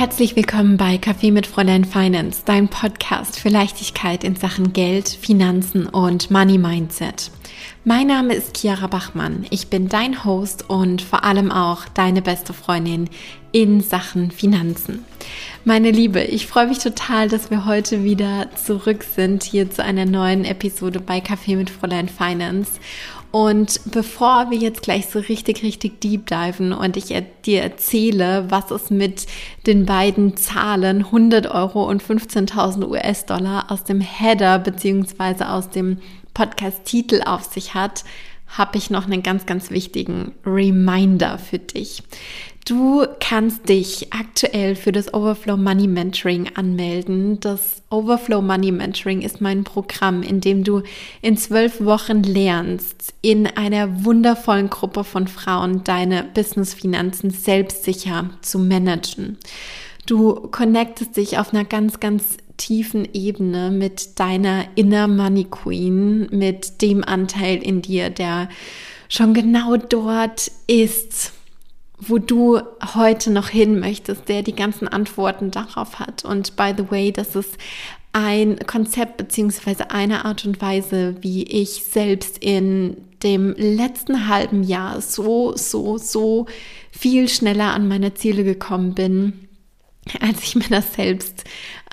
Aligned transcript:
Herzlich 0.00 0.34
willkommen 0.34 0.78
bei 0.78 0.96
Kaffee 0.96 1.30
mit 1.30 1.46
Fräulein 1.46 1.84
Finance, 1.84 2.40
dein 2.46 2.68
Podcast 2.68 3.38
für 3.38 3.50
Leichtigkeit 3.50 4.24
in 4.24 4.34
Sachen 4.34 4.72
Geld, 4.72 5.10
Finanzen 5.10 5.84
und 5.86 6.30
Money 6.30 6.56
Mindset. 6.56 7.30
Mein 7.84 8.06
Name 8.06 8.32
ist 8.32 8.56
Chiara 8.56 8.86
Bachmann. 8.86 9.44
Ich 9.50 9.68
bin 9.68 9.90
dein 9.90 10.24
Host 10.24 10.70
und 10.70 11.02
vor 11.02 11.22
allem 11.24 11.52
auch 11.52 11.84
deine 11.92 12.22
beste 12.22 12.54
Freundin 12.54 13.10
in 13.52 13.82
Sachen 13.82 14.30
Finanzen. 14.30 15.04
Meine 15.66 15.90
Liebe, 15.90 16.22
ich 16.22 16.46
freue 16.46 16.68
mich 16.68 16.78
total, 16.78 17.28
dass 17.28 17.50
wir 17.50 17.66
heute 17.66 18.02
wieder 18.02 18.48
zurück 18.56 19.04
sind 19.04 19.42
hier 19.42 19.70
zu 19.70 19.84
einer 19.84 20.06
neuen 20.06 20.46
Episode 20.46 21.00
bei 21.00 21.20
Kaffee 21.20 21.56
mit 21.56 21.68
Fräulein 21.68 22.08
Finance. 22.08 22.80
Und 23.32 23.80
bevor 23.92 24.50
wir 24.50 24.58
jetzt 24.58 24.82
gleich 24.82 25.06
so 25.06 25.20
richtig, 25.20 25.62
richtig 25.62 26.00
deep 26.00 26.26
diven 26.26 26.72
und 26.72 26.96
ich 26.96 27.14
dir 27.44 27.62
erzähle, 27.62 28.46
was 28.48 28.72
es 28.72 28.90
mit 28.90 29.26
den 29.66 29.86
beiden 29.86 30.36
Zahlen 30.36 31.04
100 31.04 31.46
Euro 31.46 31.88
und 31.88 32.02
15.000 32.02 32.88
US-Dollar 32.88 33.70
aus 33.70 33.84
dem 33.84 34.00
Header 34.00 34.58
beziehungsweise 34.58 35.48
aus 35.48 35.70
dem 35.70 35.98
Podcast-Titel 36.34 37.22
auf 37.24 37.44
sich 37.44 37.74
hat, 37.74 38.04
habe 38.48 38.78
ich 38.78 38.90
noch 38.90 39.06
einen 39.06 39.22
ganz, 39.22 39.46
ganz 39.46 39.70
wichtigen 39.70 40.32
Reminder 40.44 41.38
für 41.38 41.60
dich. 41.60 42.02
Du 42.66 43.04
kannst 43.20 43.68
dich 43.68 44.12
aktuell 44.12 44.76
für 44.76 44.92
das 44.92 45.12
Overflow 45.12 45.56
Money 45.56 45.86
Mentoring 45.86 46.50
anmelden. 46.54 47.40
Das 47.40 47.82
Overflow 47.90 48.42
Money 48.42 48.70
Mentoring 48.70 49.22
ist 49.22 49.40
mein 49.40 49.64
Programm, 49.64 50.22
in 50.22 50.40
dem 50.40 50.62
du 50.62 50.82
in 51.22 51.36
zwölf 51.36 51.82
Wochen 51.84 52.22
lernst, 52.22 53.14
in 53.22 53.46
einer 53.46 54.04
wundervollen 54.04 54.70
Gruppe 54.70 55.04
von 55.04 55.26
Frauen 55.26 55.82
deine 55.84 56.22
Business-Finanzen 56.22 57.30
selbstsicher 57.30 58.30
zu 58.42 58.58
managen. 58.58 59.38
Du 60.06 60.34
connectest 60.50 61.16
dich 61.16 61.38
auf 61.38 61.52
einer 61.52 61.64
ganz, 61.64 61.98
ganz 61.98 62.36
tiefen 62.56 63.08
Ebene 63.14 63.70
mit 63.70 64.20
deiner 64.20 64.64
Inner 64.74 65.08
Money 65.08 65.46
Queen, 65.50 66.28
mit 66.30 66.82
dem 66.82 67.02
Anteil 67.02 67.62
in 67.62 67.80
dir, 67.80 68.10
der 68.10 68.48
schon 69.08 69.34
genau 69.34 69.76
dort 69.76 70.50
ist, 70.66 71.32
wo 72.00 72.18
du 72.18 72.60
heute 72.94 73.30
noch 73.30 73.48
hin 73.48 73.78
möchtest, 73.78 74.28
der 74.28 74.42
die 74.42 74.54
ganzen 74.54 74.88
Antworten 74.88 75.50
darauf 75.50 75.98
hat. 75.98 76.24
Und 76.24 76.56
by 76.56 76.72
the 76.76 76.90
way, 76.90 77.12
das 77.12 77.36
ist 77.36 77.56
ein 78.12 78.58
Konzept 78.66 79.16
beziehungsweise 79.16 79.90
eine 79.90 80.24
Art 80.24 80.44
und 80.44 80.60
Weise, 80.60 81.16
wie 81.20 81.44
ich 81.44 81.84
selbst 81.84 82.38
in 82.38 82.96
dem 83.22 83.54
letzten 83.56 84.28
halben 84.28 84.62
Jahr 84.62 85.00
so, 85.00 85.54
so, 85.56 85.98
so 85.98 86.46
viel 86.90 87.28
schneller 87.28 87.74
an 87.74 87.86
meine 87.86 88.14
Ziele 88.14 88.44
gekommen 88.44 88.94
bin, 88.94 89.48
als 90.20 90.42
ich 90.42 90.56
mir 90.56 90.68
das 90.68 90.94
selbst 90.94 91.44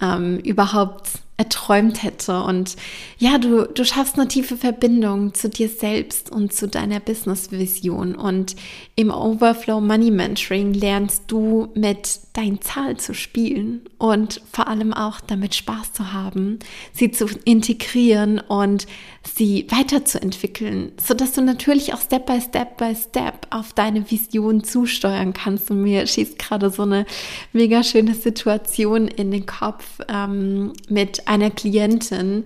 ähm, 0.02 0.40
überhaupt 0.40 1.10
erträumt 1.38 2.02
hätte. 2.02 2.42
Und 2.42 2.76
ja, 3.20 3.38
du, 3.38 3.66
du 3.68 3.86
schaffst 3.86 4.16
eine 4.18 4.28
tiefe 4.28 4.58
Verbindung 4.58 5.36
zu 5.36 5.50
dir 5.50 5.70
selbst 5.70 6.32
und 6.32 6.52
zu 6.52 6.68
deiner 6.68 7.00
Business-Vision. 7.00 8.16
Und 8.16 8.56
im 8.96 9.12
Overflow 9.12 9.80
Money 9.80 10.10
Mentoring 10.10 10.74
lernst 10.74 11.24
du 11.28 11.68
mit 11.76 12.20
deinen 12.34 12.62
Zahl 12.62 12.98
zu 12.98 13.14
spielen 13.14 13.82
und 14.00 14.42
vor 14.52 14.68
allem 14.68 14.94
auch 14.94 15.22
damit 15.22 15.56
Spaß 15.56 15.94
zu 15.94 16.14
haben, 16.14 16.60
sie 16.94 17.12
zu 17.12 17.28
integrieren 17.46 18.40
und 18.40 18.88
sie 19.36 19.68
weiterzuentwickeln, 19.70 20.92
sodass 21.04 21.34
du 21.34 21.42
natürlich 21.42 21.94
auch 21.94 22.02
Step 22.02 22.26
by 22.26 22.40
Step 22.42 22.78
by 22.78 22.96
Step 22.96 23.48
auf 23.50 23.74
deine 23.74 24.10
Vision 24.10 24.64
zusteuern 24.64 25.34
kannst. 25.34 25.70
Und 25.70 25.82
mir 25.84 26.08
schießt 26.08 26.40
gerade 26.40 26.70
so 26.70 26.84
eine 26.84 27.06
mega 27.54 27.84
schöne 27.84 28.16
Situation 28.16 29.08
in 29.08 29.32
den 29.32 29.46
Kopf 29.46 30.00
ähm, 30.08 30.74
mit 30.90 31.27
einer 31.28 31.50
Klientin. 31.50 32.46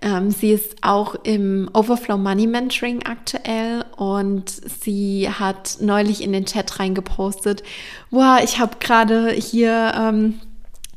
Ähm, 0.00 0.30
sie 0.30 0.50
ist 0.50 0.76
auch 0.82 1.14
im 1.22 1.70
Overflow 1.72 2.18
Money 2.18 2.46
Mentoring 2.46 3.04
aktuell 3.04 3.84
und 3.96 4.50
sie 4.50 5.28
hat 5.28 5.76
neulich 5.80 6.22
in 6.22 6.32
den 6.32 6.44
Chat 6.44 6.80
reingepostet, 6.80 7.62
wow, 8.10 8.40
ich 8.42 8.58
habe 8.58 8.76
gerade 8.80 9.30
hier 9.30 9.92
ähm, 9.96 10.40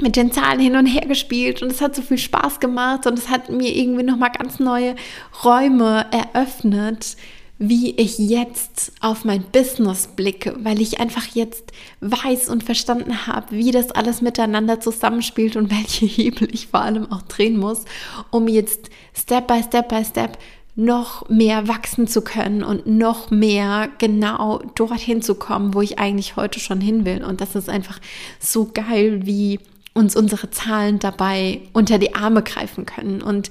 mit 0.01 0.15
den 0.15 0.31
Zahlen 0.31 0.59
hin 0.59 0.75
und 0.75 0.87
her 0.87 1.05
gespielt 1.07 1.61
und 1.61 1.71
es 1.71 1.81
hat 1.81 1.95
so 1.95 2.01
viel 2.01 2.17
Spaß 2.17 2.59
gemacht 2.59 3.05
und 3.07 3.17
es 3.17 3.29
hat 3.29 3.49
mir 3.49 3.73
irgendwie 3.73 4.03
nochmal 4.03 4.31
ganz 4.31 4.59
neue 4.59 4.95
Räume 5.43 6.05
eröffnet, 6.11 7.15
wie 7.57 7.91
ich 7.91 8.17
jetzt 8.17 8.91
auf 8.99 9.23
mein 9.23 9.43
Business 9.51 10.07
blicke, 10.07 10.55
weil 10.59 10.81
ich 10.81 10.99
einfach 10.99 11.25
jetzt 11.33 11.71
weiß 12.01 12.49
und 12.49 12.63
verstanden 12.63 13.27
habe, 13.27 13.55
wie 13.55 13.71
das 13.71 13.91
alles 13.91 14.21
miteinander 14.21 14.79
zusammenspielt 14.79 15.55
und 15.55 15.71
welche 15.77 16.05
Hebel 16.05 16.53
ich 16.53 16.67
vor 16.67 16.81
allem 16.81 17.11
auch 17.11 17.21
drehen 17.23 17.57
muss, 17.57 17.85
um 18.31 18.47
jetzt 18.47 18.89
Step 19.13 19.47
by 19.47 19.63
Step 19.63 19.89
by 19.89 20.03
Step 20.03 20.37
noch 20.77 21.29
mehr 21.29 21.69
wachsen 21.69 22.05
zu 22.05 22.21
können 22.21 22.61
und 22.61 22.85
noch 22.85 23.31
mehr 23.31 23.87
genau 23.97 24.59
dorthin 24.75 25.21
zu 25.21 25.35
kommen, 25.35 25.73
wo 25.73 25.81
ich 25.81 25.99
eigentlich 25.99 26.35
heute 26.35 26.59
schon 26.59 26.81
hin 26.81 27.05
will. 27.05 27.23
Und 27.23 27.39
das 27.39 27.55
ist 27.55 27.69
einfach 27.69 27.99
so 28.41 28.69
geil, 28.73 29.21
wie 29.23 29.61
uns 29.93 30.17
unsere 30.17 30.51
Zahlen 30.51 30.99
dabei 30.99 31.61
unter 31.71 31.97
die 31.97 32.13
Arme 32.13 32.43
greifen 32.43 32.85
können. 32.85 33.21
Und 33.21 33.49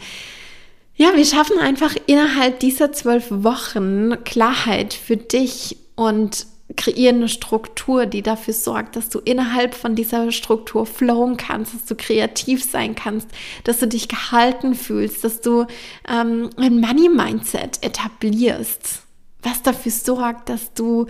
ja, 0.97 1.17
wir 1.17 1.25
schaffen 1.25 1.59
einfach 1.59 1.95
innerhalb 2.07 2.61
dieser 2.61 2.93
zwölf 2.93 3.27
Wochen 3.31 4.23
Klarheit 4.25 4.95
für 4.95 5.17
dich 5.17 5.77
und 5.97 6.47
kreieren 6.77 7.17
eine 7.17 7.29
Struktur, 7.29 8.07
die 8.07 8.23
dafür 8.23 8.55
sorgt, 8.55 8.97
dass 8.97 9.09
du 9.09 9.19
innerhalb 9.19 9.75
von 9.75 9.95
dieser 9.95 10.33
Struktur 10.33 10.87
flowen 10.87 11.37
kannst, 11.37 11.75
dass 11.75 11.85
du 11.85 11.95
kreativ 11.95 12.65
sein 12.65 12.95
kannst, 12.95 13.29
dass 13.65 13.81
du 13.81 13.87
dich 13.87 14.09
gehalten 14.09 14.75
fühlst, 14.75 15.25
dass 15.25 15.41
du 15.41 15.67
ähm, 16.09 16.51
ein 16.57 16.81
Money-Mindset 16.81 17.83
etablierst, 17.83 19.03
was 19.43 19.63
dafür 19.63 19.93
sorgt, 19.93 20.49
dass 20.49 20.73
du 20.75 21.07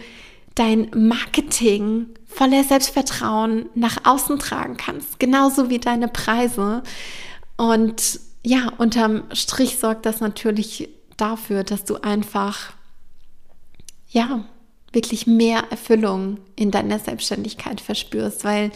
dein 0.55 0.91
Marketing 0.95 2.07
voller 2.27 2.65
Selbstvertrauen 2.65 3.67
nach 3.75 3.99
außen 4.05 4.39
tragen 4.39 4.77
kannst, 4.77 5.21
genauso 5.21 5.71
wie 5.71 5.79
deine 5.79 6.09
Preise. 6.09 6.83
Und 7.57 8.21
ja, 8.45 8.73
unterm 8.79 9.25
Strich 9.33 9.79
sorgt 9.79 10.07
das 10.07 10.21
natürlich 10.21 10.89
dafür, 11.17 11.65
dass 11.65 11.85
du 11.85 11.97
einfach, 11.97 12.73
ja, 14.09 14.45
wirklich 14.93 15.27
mehr 15.27 15.65
Erfüllung 15.71 16.39
in 16.55 16.71
deiner 16.71 17.01
Selbstständigkeit 17.01 17.81
verspürst, 17.81 18.45
weil 18.45 18.71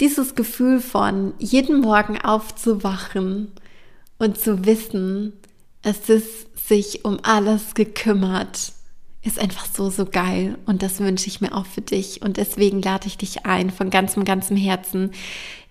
dieses 0.00 0.34
Gefühl 0.34 0.80
von 0.80 1.32
jeden 1.38 1.80
Morgen 1.80 2.20
aufzuwachen 2.20 3.52
und 4.18 4.38
zu 4.38 4.66
wissen, 4.66 5.34
es 5.82 6.08
ist 6.08 6.68
sich 6.68 7.04
um 7.04 7.18
alles 7.22 7.74
gekümmert, 7.74 8.72
ist 9.22 9.38
einfach 9.38 9.66
so, 9.66 9.90
so 9.90 10.06
geil. 10.06 10.58
Und 10.66 10.82
das 10.82 10.98
wünsche 10.98 11.28
ich 11.28 11.40
mir 11.40 11.54
auch 11.54 11.66
für 11.66 11.82
dich. 11.82 12.22
Und 12.22 12.36
deswegen 12.36 12.82
lade 12.82 13.06
ich 13.06 13.18
dich 13.18 13.46
ein, 13.46 13.70
von 13.70 13.90
ganzem, 13.90 14.24
ganzem 14.24 14.56
Herzen 14.56 15.12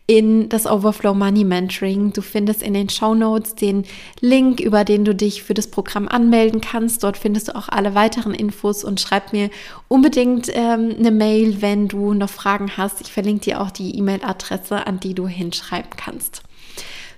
in 0.10 0.50
das 0.50 0.66
Overflow 0.66 1.14
Money 1.14 1.44
Mentoring. 1.44 2.12
Du 2.14 2.24
findest 2.24 2.64
in 2.64 2.74
den 2.74 2.90
Show 2.90 3.14
Notes 3.14 3.54
den 3.54 3.86
Link, 4.22 4.60
über 4.60 4.84
den 4.84 5.06
du 5.06 5.14
dich 5.14 5.44
für 5.44 5.54
das 5.54 5.68
Programm 5.68 6.08
anmelden 6.08 6.62
kannst. 6.62 7.04
Dort 7.04 7.16
findest 7.16 7.50
du 7.50 7.56
auch 7.56 7.70
alle 7.70 7.94
weiteren 7.94 8.34
Infos 8.34 8.84
und 8.84 9.00
schreib 9.00 9.34
mir 9.34 9.52
unbedingt 9.88 10.50
ähm, 10.52 10.96
eine 10.98 11.12
Mail, 11.12 11.62
wenn 11.62 11.88
du 11.88 12.16
noch 12.16 12.32
Fragen 12.32 12.72
hast. 12.76 13.02
Ich 13.02 13.12
verlinke 13.12 13.42
dir 13.42 13.62
auch 13.62 13.70
die 13.70 13.96
E-Mail-Adresse, 14.00 14.88
an 14.88 15.00
die 15.00 15.14
du 15.14 15.28
hinschreiben 15.28 15.92
kannst. 15.96 16.42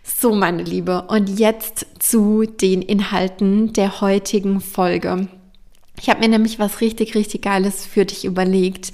So, 0.03 0.35
meine 0.35 0.63
Liebe, 0.63 1.03
und 1.03 1.39
jetzt 1.39 1.85
zu 1.99 2.43
den 2.43 2.81
Inhalten 2.81 3.71
der 3.71 4.01
heutigen 4.01 4.59
Folge. 4.59 5.29
Ich 6.01 6.09
habe 6.09 6.21
mir 6.21 6.29
nämlich 6.29 6.57
was 6.57 6.81
richtig, 6.81 7.13
richtig 7.13 7.43
Geiles 7.43 7.85
für 7.85 8.05
dich 8.05 8.25
überlegt. 8.25 8.91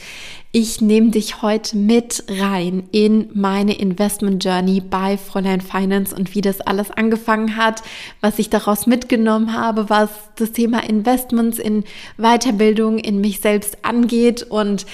Ich 0.54 0.80
nehme 0.80 1.12
dich 1.12 1.42
heute 1.42 1.76
mit 1.76 2.24
rein 2.30 2.88
in 2.94 3.30
meine 3.34 3.78
Investment 3.78 4.42
Journey 4.44 4.80
bei 4.80 5.18
Fräulein 5.18 5.60
Finance 5.60 6.16
und 6.16 6.36
wie 6.36 6.42
das 6.42 6.62
alles 6.62 6.90
angefangen 6.90 7.58
hat, 7.58 7.84
was 8.22 8.40
ich 8.40 8.50
daraus 8.50 8.88
mitgenommen 8.88 9.54
habe, 9.54 9.90
was 9.90 10.10
das 10.38 10.54
Thema 10.54 10.86
Investments 10.86 11.60
in 11.60 11.84
Weiterbildung 12.18 12.98
in 12.98 13.20
mich 13.20 13.42
selbst 13.42 13.84
angeht 13.84 14.42
und 14.42 14.86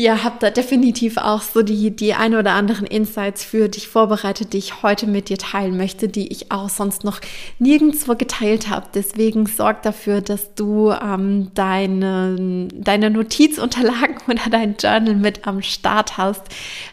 ja, 0.00 0.22
habe 0.22 0.36
da 0.38 0.50
definitiv 0.50 1.16
auch 1.16 1.42
so 1.42 1.62
die, 1.62 1.90
die 1.90 2.14
ein 2.14 2.36
oder 2.36 2.52
anderen 2.52 2.86
Insights 2.86 3.42
für 3.42 3.68
dich 3.68 3.88
vorbereitet, 3.88 4.52
die 4.52 4.58
ich 4.58 4.84
heute 4.84 5.08
mit 5.08 5.28
dir 5.28 5.38
teilen 5.38 5.76
möchte, 5.76 6.06
die 6.08 6.28
ich 6.28 6.52
auch 6.52 6.68
sonst 6.68 7.02
noch 7.02 7.20
nirgendwo 7.58 8.14
geteilt 8.14 8.70
habe. 8.70 8.86
Deswegen 8.94 9.46
sorg 9.46 9.82
dafür, 9.82 10.20
dass 10.20 10.54
du 10.54 10.92
ähm, 10.92 11.50
deine, 11.54 12.68
deine 12.72 13.10
Notizunterlagen 13.10 14.18
oder 14.28 14.48
dein 14.48 14.76
Journal 14.80 15.16
mit 15.16 15.48
am 15.48 15.62
Start 15.62 16.16
hast. 16.16 16.42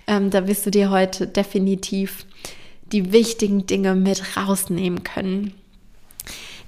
Ähm, 0.08 0.32
da 0.32 0.48
wirst 0.48 0.66
du 0.66 0.72
dir 0.72 0.90
heute 0.90 1.28
definitiv 1.28 2.26
die 2.92 3.12
wichtigen 3.12 3.68
Dinge 3.68 3.94
mit 3.94 4.36
rausnehmen 4.36 5.04
können. 5.04 5.54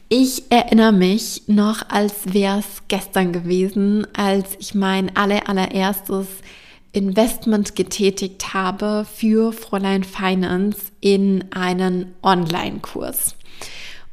Ich 0.09 0.44
erinnere 0.51 0.94
mich 0.94 1.44
noch, 1.48 1.89
als 1.89 2.33
wäre 2.33 2.59
es 2.59 2.83
gestern 2.88 3.33
gewesen, 3.33 4.07
als 4.15 4.56
ich 4.57 4.74
mein 4.74 5.13
aller, 5.18 5.50
allererstes 5.50 6.27
Investment 6.94 7.75
getätigt 7.75 8.54
habe 8.54 9.06
für 9.13 9.51
Fräulein 9.51 10.06
Finance 10.06 10.77
in 11.01 11.44
einen 11.51 12.15
Online-Kurs. 12.24 13.36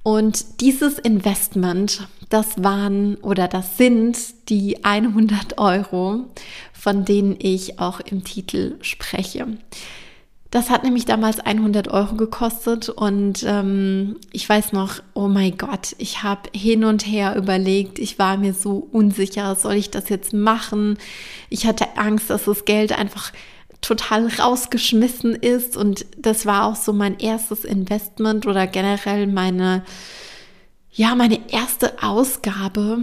Und 0.03 0.61
dieses 0.61 0.99
Investment, 0.99 2.09
das 2.29 2.65
waren 2.65 3.15
oder 3.19 3.47
das 3.47 3.79
sind 3.79 4.19
die 4.49 4.85
100 4.85 5.59
Euro, 5.59 6.25
von 6.73 7.05
denen 7.05 7.37
ich 7.39 7.79
auch 7.79 8.01
im 8.01 8.25
Titel 8.25 8.79
spreche. 8.81 9.47
Das 10.55 10.71
hat 10.71 10.85
nämlich 10.85 11.05
damals 11.05 11.41
100 11.41 11.89
Euro 11.89 12.15
gekostet 12.15 12.89
und 12.89 13.43
ähm, 13.45 14.19
ich 14.31 14.49
weiß 14.49 14.71
noch, 14.71 15.03
oh 15.13 15.27
mein 15.27 15.59
Gott, 15.59 15.97
ich 15.99 16.23
habe 16.23 16.49
hin 16.55 16.85
und 16.85 17.05
her 17.09 17.35
überlegt, 17.35 17.99
ich 17.99 18.21
war 18.21 18.37
mir 18.37 18.55
so 18.55 18.87
unsicher, 18.93 19.57
soll 19.57 19.75
ich 19.75 19.91
das 19.91 20.11
jetzt 20.11 20.33
machen? 20.33 20.97
Ich 21.51 21.67
hatte 21.67 21.97
Angst, 21.97 22.31
dass 22.31 22.45
das 22.45 22.67
Geld 22.67 22.97
einfach 22.97 23.33
total 23.81 24.29
rausgeschmissen 24.29 25.35
ist 25.35 25.77
und 25.77 26.07
das 26.17 26.47
war 26.47 26.67
auch 26.67 26.77
so 26.77 26.93
mein 26.93 27.19
erstes 27.19 27.65
Investment 27.65 28.47
oder 28.47 28.69
generell 28.69 29.27
meine, 29.27 29.83
ja, 30.93 31.17
meine 31.17 31.41
erste 31.51 32.01
Ausgabe 32.01 33.01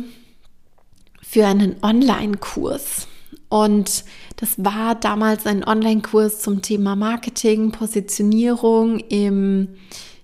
für 1.21 1.47
einen 1.47 1.75
Online-Kurs. 1.83 3.09
Und 3.51 4.05
das 4.37 4.63
war 4.63 4.95
damals 4.95 5.45
ein 5.45 5.65
Online-Kurs 5.65 6.39
zum 6.39 6.61
Thema 6.61 6.95
Marketing, 6.95 7.71
Positionierung 7.71 8.99
im, 8.99 9.67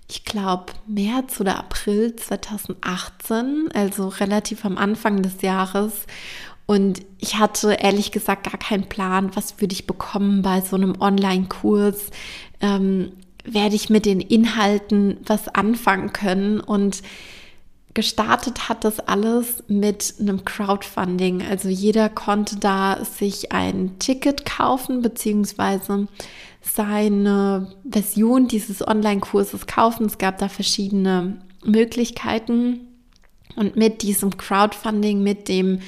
ich 0.08 0.24
glaube, 0.24 0.72
März 0.86 1.38
oder 1.38 1.58
April 1.58 2.16
2018, 2.16 3.68
also 3.74 4.08
relativ 4.08 4.64
am 4.64 4.78
Anfang 4.78 5.20
des 5.20 5.42
Jahres. 5.42 6.06
Und 6.64 7.02
ich 7.18 7.36
hatte 7.38 7.74
ehrlich 7.74 8.12
gesagt 8.12 8.50
gar 8.50 8.58
keinen 8.58 8.88
Plan, 8.88 9.36
was 9.36 9.60
würde 9.60 9.74
ich 9.74 9.86
bekommen 9.86 10.40
bei 10.40 10.62
so 10.62 10.76
einem 10.76 10.98
Online-Kurs. 10.98 12.06
Ähm, 12.62 13.12
werde 13.44 13.74
ich 13.74 13.90
mit 13.90 14.06
den 14.06 14.22
Inhalten 14.22 15.18
was 15.26 15.48
anfangen 15.48 16.14
können? 16.14 16.60
Und 16.60 17.02
gestartet 17.98 18.68
hat 18.68 18.84
das 18.84 19.00
alles 19.00 19.64
mit 19.66 20.14
einem 20.20 20.44
Crowdfunding. 20.44 21.42
Also 21.42 21.68
jeder 21.68 22.08
konnte 22.08 22.54
da 22.54 23.04
sich 23.04 23.50
ein 23.50 23.98
Ticket 23.98 24.46
kaufen, 24.46 25.02
beziehungsweise 25.02 26.06
seine 26.62 27.72
Version 27.84 28.46
dieses 28.46 28.86
Online-Kurses 28.86 29.66
kaufen. 29.66 30.06
Es 30.06 30.16
gab 30.16 30.38
da 30.38 30.48
verschiedene 30.48 31.42
Möglichkeiten. 31.64 32.86
Und 33.56 33.74
mit 33.74 34.02
diesem 34.02 34.36
Crowdfunding, 34.36 35.24
mit 35.24 35.48
dem 35.48 35.80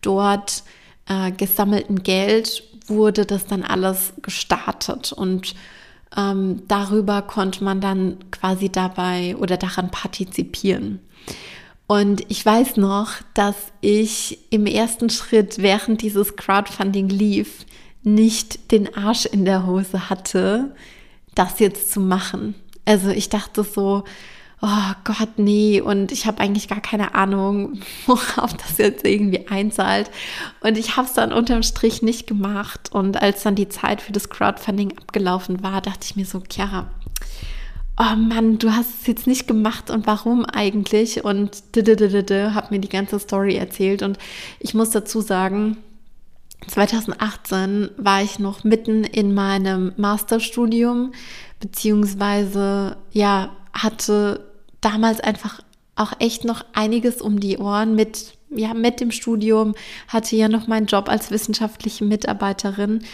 dort 0.00 0.62
äh, 1.06 1.32
gesammelten 1.32 2.02
Geld, 2.02 2.62
wurde 2.86 3.26
das 3.26 3.44
dann 3.44 3.62
alles 3.62 4.14
gestartet. 4.22 5.12
Und 5.12 5.54
ähm, 6.16 6.62
darüber 6.66 7.20
konnte 7.20 7.62
man 7.62 7.82
dann 7.82 8.16
quasi 8.30 8.70
dabei 8.70 9.36
oder 9.36 9.58
daran 9.58 9.90
partizipieren. 9.90 11.00
Und 11.88 12.30
ich 12.30 12.44
weiß 12.44 12.76
noch, 12.76 13.12
dass 13.32 13.56
ich 13.80 14.38
im 14.50 14.66
ersten 14.66 15.08
Schritt, 15.08 15.58
während 15.58 16.02
dieses 16.02 16.36
Crowdfunding 16.36 17.08
lief, 17.08 17.64
nicht 18.02 18.70
den 18.72 18.94
Arsch 18.94 19.24
in 19.24 19.46
der 19.46 19.66
Hose 19.66 20.10
hatte, 20.10 20.74
das 21.34 21.58
jetzt 21.60 21.90
zu 21.90 22.00
machen. 22.00 22.54
Also 22.84 23.08
ich 23.08 23.30
dachte 23.30 23.64
so, 23.64 24.04
oh 24.60 24.92
Gott, 25.04 25.38
nee, 25.38 25.80
und 25.80 26.12
ich 26.12 26.26
habe 26.26 26.40
eigentlich 26.40 26.68
gar 26.68 26.80
keine 26.80 27.14
Ahnung, 27.14 27.80
worauf 28.06 28.54
das 28.54 28.76
jetzt 28.76 29.06
irgendwie 29.06 29.46
einzahlt. 29.48 30.10
Und 30.60 30.76
ich 30.76 30.96
habe 30.96 31.06
es 31.06 31.14
dann 31.14 31.32
unterm 31.32 31.62
Strich 31.62 32.02
nicht 32.02 32.26
gemacht. 32.26 32.92
Und 32.92 33.22
als 33.22 33.44
dann 33.44 33.54
die 33.54 33.70
Zeit 33.70 34.02
für 34.02 34.12
das 34.12 34.28
Crowdfunding 34.28 34.98
abgelaufen 34.98 35.62
war, 35.62 35.80
dachte 35.80 36.04
ich 36.04 36.16
mir 36.16 36.26
so, 36.26 36.42
Chiara, 36.50 36.90
oh 37.98 38.16
Mann, 38.16 38.58
du 38.58 38.74
hast 38.74 39.00
es 39.00 39.06
jetzt 39.06 39.26
nicht 39.26 39.48
gemacht 39.48 39.90
und 39.90 40.06
warum 40.06 40.44
eigentlich? 40.44 41.24
Und 41.24 41.62
habe 42.54 42.66
mir 42.70 42.80
die 42.80 42.88
ganze 42.88 43.18
Story 43.18 43.56
erzählt. 43.56 44.02
Und 44.02 44.18
ich 44.60 44.74
muss 44.74 44.90
dazu 44.90 45.20
sagen, 45.20 45.76
2018 46.66 47.90
war 47.96 48.22
ich 48.22 48.38
noch 48.38 48.64
mitten 48.64 49.04
in 49.04 49.34
meinem 49.34 49.92
Masterstudium, 49.96 51.12
beziehungsweise 51.60 52.96
ja, 53.10 53.50
hatte 53.72 54.46
damals 54.80 55.20
einfach 55.20 55.60
auch 55.96 56.12
echt 56.20 56.44
noch 56.44 56.64
einiges 56.74 57.20
um 57.20 57.40
die 57.40 57.58
Ohren 57.58 57.94
mit 57.94 58.38
ja, 58.50 58.72
mit 58.72 59.00
dem 59.00 59.10
Studium, 59.10 59.74
hatte 60.06 60.34
ja 60.34 60.48
noch 60.48 60.66
meinen 60.66 60.86
Job 60.86 61.10
als 61.10 61.30
wissenschaftliche 61.30 62.06
Mitarbeiterin 62.06 63.04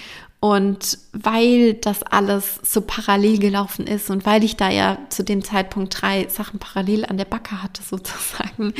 und 0.44 0.98
weil 1.14 1.72
das 1.72 2.02
alles 2.02 2.60
so 2.62 2.82
parallel 2.82 3.38
gelaufen 3.38 3.86
ist 3.86 4.10
und 4.10 4.26
weil 4.26 4.44
ich 4.44 4.56
da 4.56 4.68
ja 4.68 4.98
zu 5.08 5.24
dem 5.24 5.42
Zeitpunkt 5.42 6.02
drei 6.02 6.28
Sachen 6.28 6.58
parallel 6.58 7.06
an 7.06 7.16
der 7.16 7.24
Backe 7.24 7.62
hatte, 7.62 7.82
sozusagen, 7.88 8.74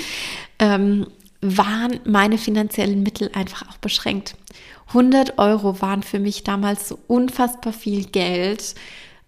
ähm, 0.58 1.06
waren 1.40 2.00
meine 2.05 2.37
finanziellen 2.37 3.02
Mittel 3.02 3.31
einfach 3.32 3.66
auch 3.66 3.78
beschränkt. 3.78 4.37
100 4.88 5.38
Euro 5.38 5.81
waren 5.81 6.02
für 6.02 6.19
mich 6.19 6.44
damals 6.44 6.87
so 6.87 6.99
unfassbar 7.06 7.72
viel 7.72 8.05
Geld, 8.05 8.75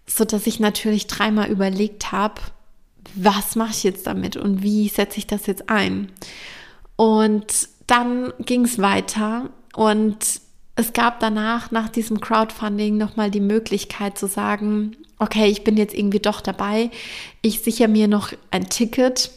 so 0.05 0.23
dass 0.23 0.45
ich 0.45 0.59
natürlich 0.59 1.07
dreimal 1.07 1.49
überlegt 1.49 2.11
habe, 2.11 2.39
was 3.15 3.55
mache 3.55 3.71
ich 3.71 3.83
jetzt 3.83 4.05
damit 4.05 4.37
und 4.37 4.61
wie 4.61 4.89
setze 4.89 5.17
ich 5.17 5.25
das 5.25 5.47
jetzt 5.47 5.71
ein? 5.71 6.11
Und 6.97 7.67
dann 7.87 8.31
ging 8.45 8.65
es 8.65 8.77
weiter 8.77 9.49
und 9.73 10.17
es 10.77 10.93
gab 10.93 11.19
danach, 11.19 11.71
nach 11.71 11.89
diesem 11.89 12.21
Crowdfunding, 12.21 12.97
nochmal 12.97 13.31
die 13.31 13.41
Möglichkeit 13.41 14.17
zu 14.17 14.27
sagen, 14.27 14.95
okay, 15.17 15.47
ich 15.47 15.63
bin 15.63 15.75
jetzt 15.75 15.95
irgendwie 15.95 16.19
doch 16.19 16.39
dabei. 16.39 16.91
Ich 17.41 17.61
sichere 17.61 17.87
mir 17.87 18.07
noch 18.07 18.31
ein 18.51 18.69
Ticket 18.69 19.31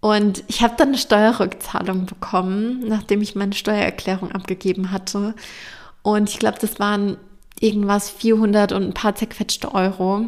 und 0.00 0.44
ich 0.48 0.62
habe 0.62 0.74
dann 0.76 0.88
eine 0.88 0.98
Steuerrückzahlung 0.98 2.04
bekommen, 2.04 2.86
nachdem 2.86 3.22
ich 3.22 3.34
meine 3.34 3.54
Steuererklärung 3.54 4.32
abgegeben 4.32 4.92
hatte. 4.92 5.34
Und 6.02 6.28
ich 6.28 6.38
glaube, 6.38 6.58
das 6.60 6.78
waren 6.78 7.16
irgendwas 7.58 8.10
400 8.10 8.72
und 8.72 8.82
ein 8.82 8.94
paar 8.94 9.14
zerquetschte 9.14 9.74
Euro. 9.74 10.26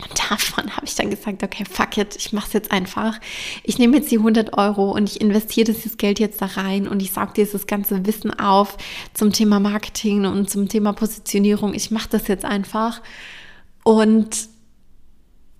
Und 0.00 0.30
davon 0.30 0.76
habe 0.76 0.86
ich 0.86 0.94
dann 0.94 1.10
gesagt, 1.10 1.42
okay, 1.42 1.64
fuck 1.68 1.98
it, 1.98 2.14
ich 2.16 2.32
mache 2.32 2.46
es 2.46 2.52
jetzt 2.52 2.70
einfach. 2.70 3.18
Ich 3.64 3.78
nehme 3.78 3.96
jetzt 3.96 4.10
die 4.10 4.18
100 4.18 4.56
Euro 4.56 4.92
und 4.92 5.08
ich 5.08 5.20
investiere 5.20 5.72
dieses 5.72 5.96
Geld 5.96 6.20
jetzt 6.20 6.40
da 6.40 6.46
rein 6.46 6.86
und 6.86 7.02
ich 7.02 7.12
sauge 7.12 7.32
dieses 7.36 7.66
ganze 7.66 8.06
Wissen 8.06 8.38
auf 8.38 8.76
zum 9.12 9.32
Thema 9.32 9.58
Marketing 9.58 10.24
und 10.26 10.48
zum 10.48 10.68
Thema 10.68 10.92
Positionierung. 10.92 11.74
Ich 11.74 11.90
mache 11.90 12.08
das 12.10 12.28
jetzt 12.28 12.44
einfach. 12.44 13.02
Und 13.82 14.48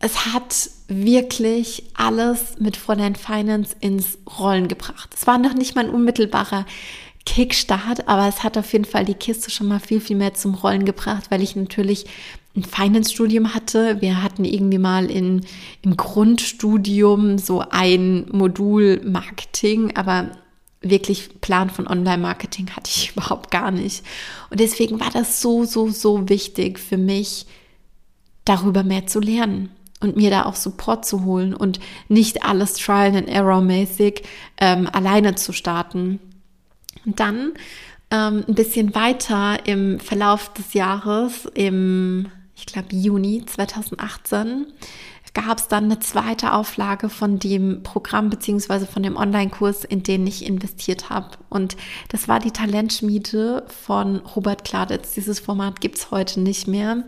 es 0.00 0.26
hat 0.32 0.70
wirklich 0.86 1.84
alles 1.94 2.58
mit 2.58 2.76
Fräulein 2.76 3.16
Finance 3.16 3.74
ins 3.80 4.18
Rollen 4.38 4.68
gebracht. 4.68 5.12
Es 5.14 5.26
war 5.26 5.38
noch 5.38 5.54
nicht 5.54 5.74
mal 5.74 5.84
ein 5.84 5.90
unmittelbarer 5.90 6.64
Kickstart, 7.28 8.08
aber 8.08 8.26
es 8.26 8.42
hat 8.42 8.56
auf 8.56 8.72
jeden 8.72 8.86
Fall 8.86 9.04
die 9.04 9.12
Kiste 9.12 9.50
schon 9.50 9.68
mal 9.68 9.80
viel, 9.80 10.00
viel 10.00 10.16
mehr 10.16 10.32
zum 10.32 10.54
Rollen 10.54 10.86
gebracht, 10.86 11.24
weil 11.28 11.42
ich 11.42 11.56
natürlich 11.56 12.06
ein 12.56 12.64
Finance-Studium 12.64 13.52
hatte. 13.54 14.00
Wir 14.00 14.22
hatten 14.22 14.46
irgendwie 14.46 14.78
mal 14.78 15.10
in, 15.10 15.44
im 15.82 15.98
Grundstudium 15.98 17.36
so 17.36 17.62
ein 17.68 18.26
Modul 18.32 19.02
Marketing, 19.04 19.94
aber 19.94 20.30
wirklich 20.80 21.42
Plan 21.42 21.68
von 21.68 21.86
Online-Marketing 21.86 22.70
hatte 22.70 22.90
ich 22.90 23.12
überhaupt 23.14 23.50
gar 23.50 23.72
nicht. 23.72 24.04
Und 24.48 24.58
deswegen 24.58 24.98
war 24.98 25.10
das 25.10 25.42
so, 25.42 25.64
so, 25.66 25.90
so 25.90 26.30
wichtig 26.30 26.78
für 26.78 26.96
mich, 26.96 27.44
darüber 28.46 28.84
mehr 28.84 29.06
zu 29.06 29.20
lernen 29.20 29.68
und 30.00 30.16
mir 30.16 30.30
da 30.30 30.46
auch 30.46 30.54
Support 30.54 31.04
zu 31.04 31.24
holen 31.24 31.52
und 31.52 31.78
nicht 32.08 32.42
alles 32.42 32.72
Trial 32.72 33.14
and 33.14 33.28
Error 33.28 33.60
mäßig 33.60 34.22
ähm, 34.58 34.88
alleine 34.90 35.34
zu 35.34 35.52
starten. 35.52 36.20
Dann 37.16 37.52
ähm, 38.10 38.44
ein 38.48 38.54
bisschen 38.54 38.94
weiter 38.94 39.66
im 39.66 40.00
Verlauf 40.00 40.52
des 40.52 40.74
Jahres, 40.74 41.46
im 41.54 42.26
ich 42.54 42.66
glaube, 42.66 42.88
Juni 42.90 43.44
2018 43.46 44.66
gab 45.34 45.58
es 45.58 45.68
dann 45.68 45.84
eine 45.84 46.00
zweite 46.00 46.52
Auflage 46.52 47.08
von 47.08 47.38
dem 47.38 47.82
Programm 47.82 48.30
beziehungsweise 48.30 48.86
von 48.86 49.02
dem 49.02 49.16
Online-Kurs, 49.16 49.84
in 49.84 50.02
den 50.02 50.26
ich 50.26 50.44
investiert 50.44 51.10
habe. 51.10 51.30
Und 51.48 51.76
das 52.08 52.26
war 52.26 52.40
die 52.40 52.50
Talentschmiede 52.50 53.64
von 53.84 54.16
Robert 54.16 54.64
Kladitz. 54.64 55.12
Dieses 55.14 55.38
Format 55.38 55.80
gibt 55.80 55.98
es 55.98 56.10
heute 56.10 56.40
nicht 56.40 56.66
mehr. 56.66 57.04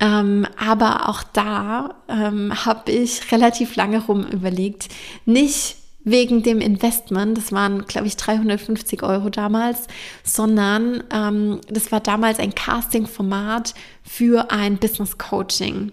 Ähm, 0.00 0.46
aber 0.58 1.08
auch 1.08 1.22
da 1.22 1.94
ähm, 2.08 2.52
habe 2.66 2.90
ich 2.90 3.32
relativ 3.32 3.76
lange 3.76 4.04
rum 4.04 4.26
überlegt, 4.26 4.88
nicht 5.24 5.76
wegen 6.04 6.42
dem 6.42 6.60
Investment, 6.60 7.36
das 7.38 7.50
waren, 7.50 7.86
glaube 7.86 8.06
ich, 8.06 8.16
350 8.16 9.02
Euro 9.02 9.30
damals, 9.30 9.86
sondern 10.22 11.02
ähm, 11.10 11.60
das 11.68 11.90
war 11.92 12.00
damals 12.00 12.38
ein 12.38 12.54
Casting-Format 12.54 13.74
für 14.02 14.50
ein 14.50 14.76
Business 14.76 15.18
Coaching. 15.18 15.92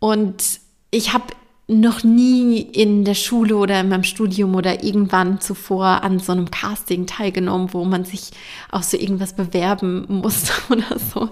Und 0.00 0.60
ich 0.90 1.12
habe 1.12 1.24
noch 1.70 2.02
nie 2.02 2.60
in 2.62 3.04
der 3.04 3.14
Schule 3.14 3.56
oder 3.56 3.80
in 3.80 3.90
meinem 3.90 4.02
Studium 4.02 4.54
oder 4.54 4.82
irgendwann 4.82 5.38
zuvor 5.38 6.02
an 6.02 6.18
so 6.18 6.32
einem 6.32 6.50
Casting 6.50 7.06
teilgenommen, 7.06 7.74
wo 7.74 7.84
man 7.84 8.06
sich 8.06 8.30
auch 8.70 8.82
so 8.82 8.96
irgendwas 8.96 9.34
bewerben 9.34 10.06
musste 10.08 10.52
oder 10.70 10.98
so. 10.98 11.28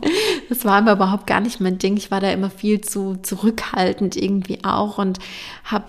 Das 0.51 0.67
war 0.67 0.75
aber 0.75 0.93
überhaupt 0.93 1.27
gar 1.27 1.41
nicht 1.41 1.61
mein 1.61 1.79
Ding. 1.79 1.97
Ich 1.97 2.11
war 2.11 2.21
da 2.21 2.31
immer 2.31 2.51
viel 2.51 2.83
zu 2.83 3.17
zurückhaltend 3.23 4.15
irgendwie 4.17 4.63
auch 4.63 4.99
und 4.99 5.19
habe 5.65 5.87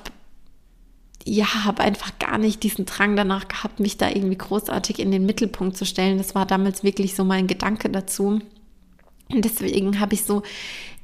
ja, 1.27 1.65
habe 1.65 1.83
einfach 1.83 2.17
gar 2.19 2.37
nicht 2.37 2.63
diesen 2.63 2.85
Drang 2.85 3.15
danach 3.15 3.47
gehabt, 3.47 3.79
mich 3.79 3.97
da 3.97 4.07
irgendwie 4.07 4.37
großartig 4.37 4.99
in 4.99 5.11
den 5.11 5.25
Mittelpunkt 5.25 5.75
zu 5.75 5.85
stellen. 5.85 6.17
Das 6.17 6.35
war 6.35 6.45
damals 6.45 6.83
wirklich 6.83 7.15
so 7.15 7.23
mein 7.25 7.47
Gedanke 7.47 7.89
dazu. 7.89 8.39
Und 9.29 9.45
deswegen 9.45 9.99
habe 9.99 10.13
ich 10.13 10.23
so 10.23 10.43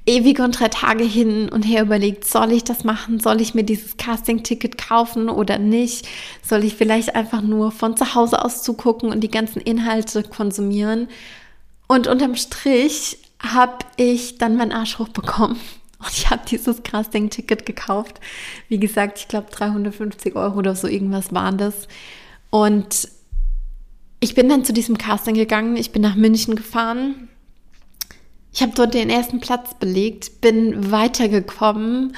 ewig 0.05 0.39
und 0.39 0.57
drei 0.57 0.69
Tage 0.69 1.03
hin 1.03 1.49
und 1.49 1.63
her 1.63 1.81
überlegt, 1.81 2.25
soll 2.25 2.53
ich 2.53 2.63
das 2.63 2.85
machen? 2.85 3.19
Soll 3.19 3.41
ich 3.41 3.53
mir 3.53 3.63
dieses 3.63 3.97
Casting-Ticket 3.97 4.77
kaufen 4.77 5.29
oder 5.29 5.59
nicht? 5.59 6.07
Soll 6.41 6.63
ich 6.63 6.75
vielleicht 6.75 7.15
einfach 7.15 7.41
nur 7.41 7.71
von 7.71 7.97
zu 7.97 8.15
Hause 8.15 8.43
aus 8.43 8.63
zugucken 8.63 9.09
und 9.09 9.21
die 9.21 9.31
ganzen 9.31 9.59
Inhalte 9.61 10.23
konsumieren? 10.23 11.09
Und 11.87 12.07
unterm 12.07 12.35
Strich 12.35 13.17
habe 13.41 13.79
ich 13.97 14.37
dann 14.37 14.55
meinen 14.55 14.71
Arsch 14.71 14.99
hochbekommen. 14.99 15.57
Und 16.05 16.13
ich 16.13 16.29
habe 16.29 16.41
dieses 16.49 16.83
Casting-Ticket 16.83 17.65
gekauft. 17.65 18.19
Wie 18.67 18.79
gesagt, 18.79 19.19
ich 19.19 19.27
glaube 19.27 19.51
350 19.51 20.35
Euro 20.35 20.59
oder 20.59 20.75
so 20.75 20.87
irgendwas 20.87 21.33
waren 21.33 21.57
das. 21.57 21.87
Und 22.49 23.09
ich 24.19 24.35
bin 24.35 24.47
dann 24.49 24.63
zu 24.63 24.73
diesem 24.73 24.97
Casting 24.97 25.35
gegangen. 25.35 25.75
Ich 25.75 25.91
bin 25.91 26.01
nach 26.01 26.15
München 26.15 26.55
gefahren 26.55 27.29
ich 28.53 28.61
habe 28.61 28.71
dort 28.75 28.93
den 28.93 29.09
ersten 29.09 29.39
Platz 29.39 29.73
belegt, 29.79 30.39
bin 30.39 30.91
weitergekommen 30.91 32.15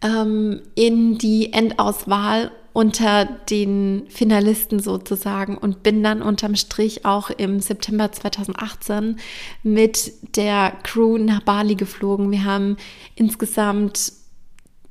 ähm, 0.00 0.62
in 0.74 1.18
die 1.18 1.52
Endauswahl 1.52 2.50
unter 2.74 3.24
den 3.24 4.02
Finalisten 4.08 4.80
sozusagen 4.80 5.56
und 5.56 5.84
bin 5.84 6.02
dann 6.02 6.20
unterm 6.20 6.56
Strich 6.56 7.06
auch 7.06 7.30
im 7.30 7.60
September 7.60 8.10
2018 8.10 9.20
mit 9.62 10.12
der 10.36 10.72
Crew 10.82 11.16
nach 11.16 11.40
Bali 11.40 11.76
geflogen. 11.76 12.32
Wir 12.32 12.44
haben 12.44 12.76
insgesamt 13.14 14.12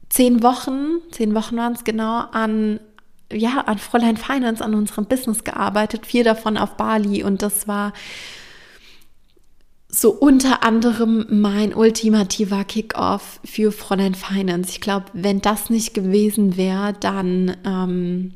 zehn 0.08 0.42
Wochen, 0.42 1.02
zehn 1.12 1.36
Wochen 1.36 1.58
waren 1.58 1.74
es 1.74 1.84
genau, 1.84 2.20
an 2.32 2.80
ja, 3.32 3.62
an 3.66 3.80
Fräulein 3.80 4.16
Finance, 4.16 4.64
an 4.64 4.76
unserem 4.76 5.06
Business 5.06 5.44
gearbeitet, 5.44 6.06
vier 6.06 6.24
davon 6.24 6.58
auf 6.58 6.78
Bali 6.78 7.24
und 7.24 7.42
das 7.42 7.68
war 7.68 7.92
so 9.96 10.10
unter 10.10 10.64
anderem 10.64 11.28
mein 11.30 11.74
ultimativer 11.76 12.64
Kickoff 12.64 13.40
für 13.46 13.72
Fräulein 13.72 14.16
Finance. 14.16 14.72
Ich 14.72 14.82
glaube, 14.82 15.06
wenn 15.14 15.40
das 15.40 15.70
nicht 15.70 15.94
gewesen 15.94 16.58
wäre, 16.58 16.94
dann 17.00 17.56
ähm, 17.64 18.34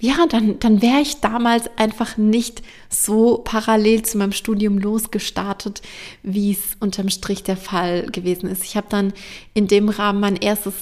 ja, 0.00 0.26
dann, 0.28 0.60
dann 0.60 0.80
wäre 0.80 1.00
ich 1.00 1.20
damals 1.20 1.68
einfach 1.76 2.16
nicht 2.16 2.62
so 2.88 3.38
parallel 3.38 4.02
zu 4.02 4.16
meinem 4.18 4.30
Studium 4.30 4.78
losgestartet, 4.78 5.82
wie 6.22 6.52
es 6.52 6.76
unterm 6.78 7.08
Strich 7.08 7.42
der 7.42 7.56
Fall 7.56 8.06
gewesen 8.06 8.48
ist. 8.48 8.62
Ich 8.62 8.76
habe 8.76 8.86
dann 8.88 9.12
in 9.54 9.66
dem 9.66 9.88
Rahmen 9.88 10.20
mein 10.20 10.36
erstes 10.36 10.74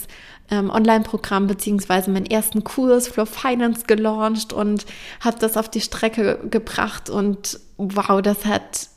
ähm, 0.50 0.70
Online-Programm 0.70 1.46
beziehungsweise 1.46 2.10
meinen 2.10 2.26
ersten 2.26 2.64
Kurs 2.64 3.08
Flow 3.08 3.26
Finance 3.26 3.84
gelauncht 3.86 4.52
und 4.52 4.86
habe 5.20 5.38
das 5.38 5.56
auf 5.56 5.70
die 5.70 5.80
Strecke 5.80 6.38
gebracht 6.50 7.10
und 7.10 7.60
wow, 7.76 8.22
das 8.22 8.44
hat 8.44 8.88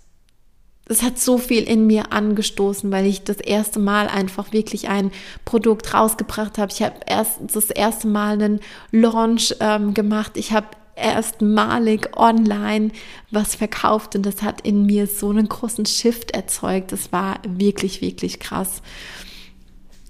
es 0.92 1.04
hat 1.04 1.20
so 1.20 1.38
viel 1.38 1.64
in 1.64 1.86
mir 1.86 2.12
angestoßen, 2.12 2.92
weil 2.92 3.06
ich 3.06 3.24
das 3.24 3.38
erste 3.38 3.80
Mal 3.80 4.08
einfach 4.08 4.52
wirklich 4.52 4.90
ein 4.90 5.12
Produkt 5.46 5.94
rausgebracht 5.94 6.58
habe. 6.58 6.72
Ich 6.72 6.82
habe 6.82 6.96
erst 7.06 7.38
das 7.54 7.70
erste 7.70 8.08
Mal 8.08 8.34
einen 8.34 8.60
Launch 8.92 9.56
ähm, 9.60 9.94
gemacht. 9.94 10.32
Ich 10.36 10.52
habe 10.52 10.66
erstmalig 10.96 12.18
online 12.18 12.90
was 13.32 13.56
verkauft 13.56 14.16
und 14.16 14.26
das 14.26 14.42
hat 14.42 14.62
in 14.62 14.88
mir 14.88 15.06
so 15.06 15.30
einen 15.30 15.48
großen 15.48 15.86
Shift 15.86 16.32
erzeugt. 16.32 16.92
Das 16.92 17.12
war 17.12 17.40
wirklich, 17.48 18.02
wirklich 18.02 18.40
krass. 18.40 18.82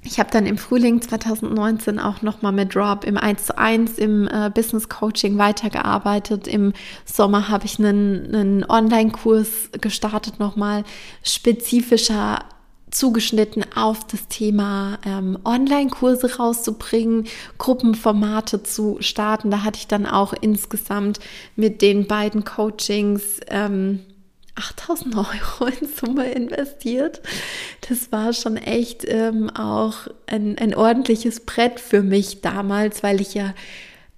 Ich 0.02 0.18
habe 0.18 0.32
dann 0.32 0.46
im 0.46 0.58
Frühling 0.58 1.02
2019 1.02 2.00
auch 2.00 2.22
nochmal 2.22 2.54
mit 2.54 2.76
Rob 2.76 3.04
im 3.04 3.18
1 3.18 3.48
zu 3.48 3.58
1 3.58 3.98
im 3.98 4.28
äh, 4.28 4.50
Business 4.54 4.88
Coaching 4.88 5.38
weitergearbeitet. 5.38 6.48
Im 6.48 6.74
Sommer 7.06 7.50
habe 7.50 7.66
ich 7.66 7.80
einen, 7.80 8.34
einen 8.34 8.64
Online-Kurs 8.64 9.70
gestartet, 9.82 10.40
nochmal 10.40 10.84
spezifischer 11.24 12.40
zugeschnitten 12.92 13.66
auf 13.76 14.08
das 14.08 14.28
Thema 14.28 14.98
ähm, 15.06 15.38
Online-Kurse 15.44 16.38
rauszubringen, 16.38 17.28
Gruppenformate 17.58 18.64
zu 18.64 18.98
starten. 19.02 19.52
Da 19.52 19.64
hatte 19.64 19.80
ich 19.80 19.88
dann 19.88 20.06
auch 20.06 20.34
insgesamt 20.34 21.20
mit 21.56 21.82
den 21.82 22.08
beiden 22.08 22.46
Coachings 22.46 23.40
ähm, 23.48 24.00
8000 24.60 25.16
Euro 25.16 25.72
in 25.82 25.88
Summe 25.88 26.32
investiert. 26.32 27.22
Das 27.88 28.12
war 28.12 28.34
schon 28.34 28.58
echt 28.58 29.06
ähm, 29.08 29.50
auch 29.50 30.08
ein, 30.28 30.58
ein 30.58 30.76
ordentliches 30.76 31.42
Brett 31.42 31.80
für 31.80 32.04
mich 32.04 32.42
damals, 32.42 33.02
weil 33.04 33.22
ich 33.22 33.34
ja 33.34 33.54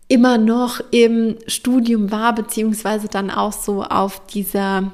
immer 0.07 0.37
noch 0.37 0.81
im 0.91 1.37
Studium 1.47 2.11
war, 2.11 2.35
beziehungsweise 2.35 3.07
dann 3.07 3.31
auch 3.31 3.53
so 3.53 3.83
auf 3.83 4.25
dieser 4.27 4.91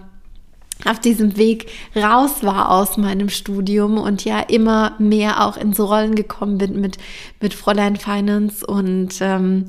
auf 0.85 0.99
diesem 0.99 1.37
Weg 1.37 1.71
raus 1.95 2.43
war 2.43 2.69
aus 2.69 2.97
meinem 2.97 3.29
Studium 3.29 3.97
und 3.97 4.25
ja 4.25 4.39
immer 4.41 4.93
mehr 4.99 5.43
auch 5.43 5.57
in 5.57 5.73
so 5.73 5.85
Rollen 5.85 6.13
gekommen 6.13 6.59
bin 6.59 6.79
mit, 6.79 6.97
mit 7.41 7.55
Fräulein 7.55 7.95
Finance 7.95 8.65
und 8.65 9.15
ähm, 9.21 9.65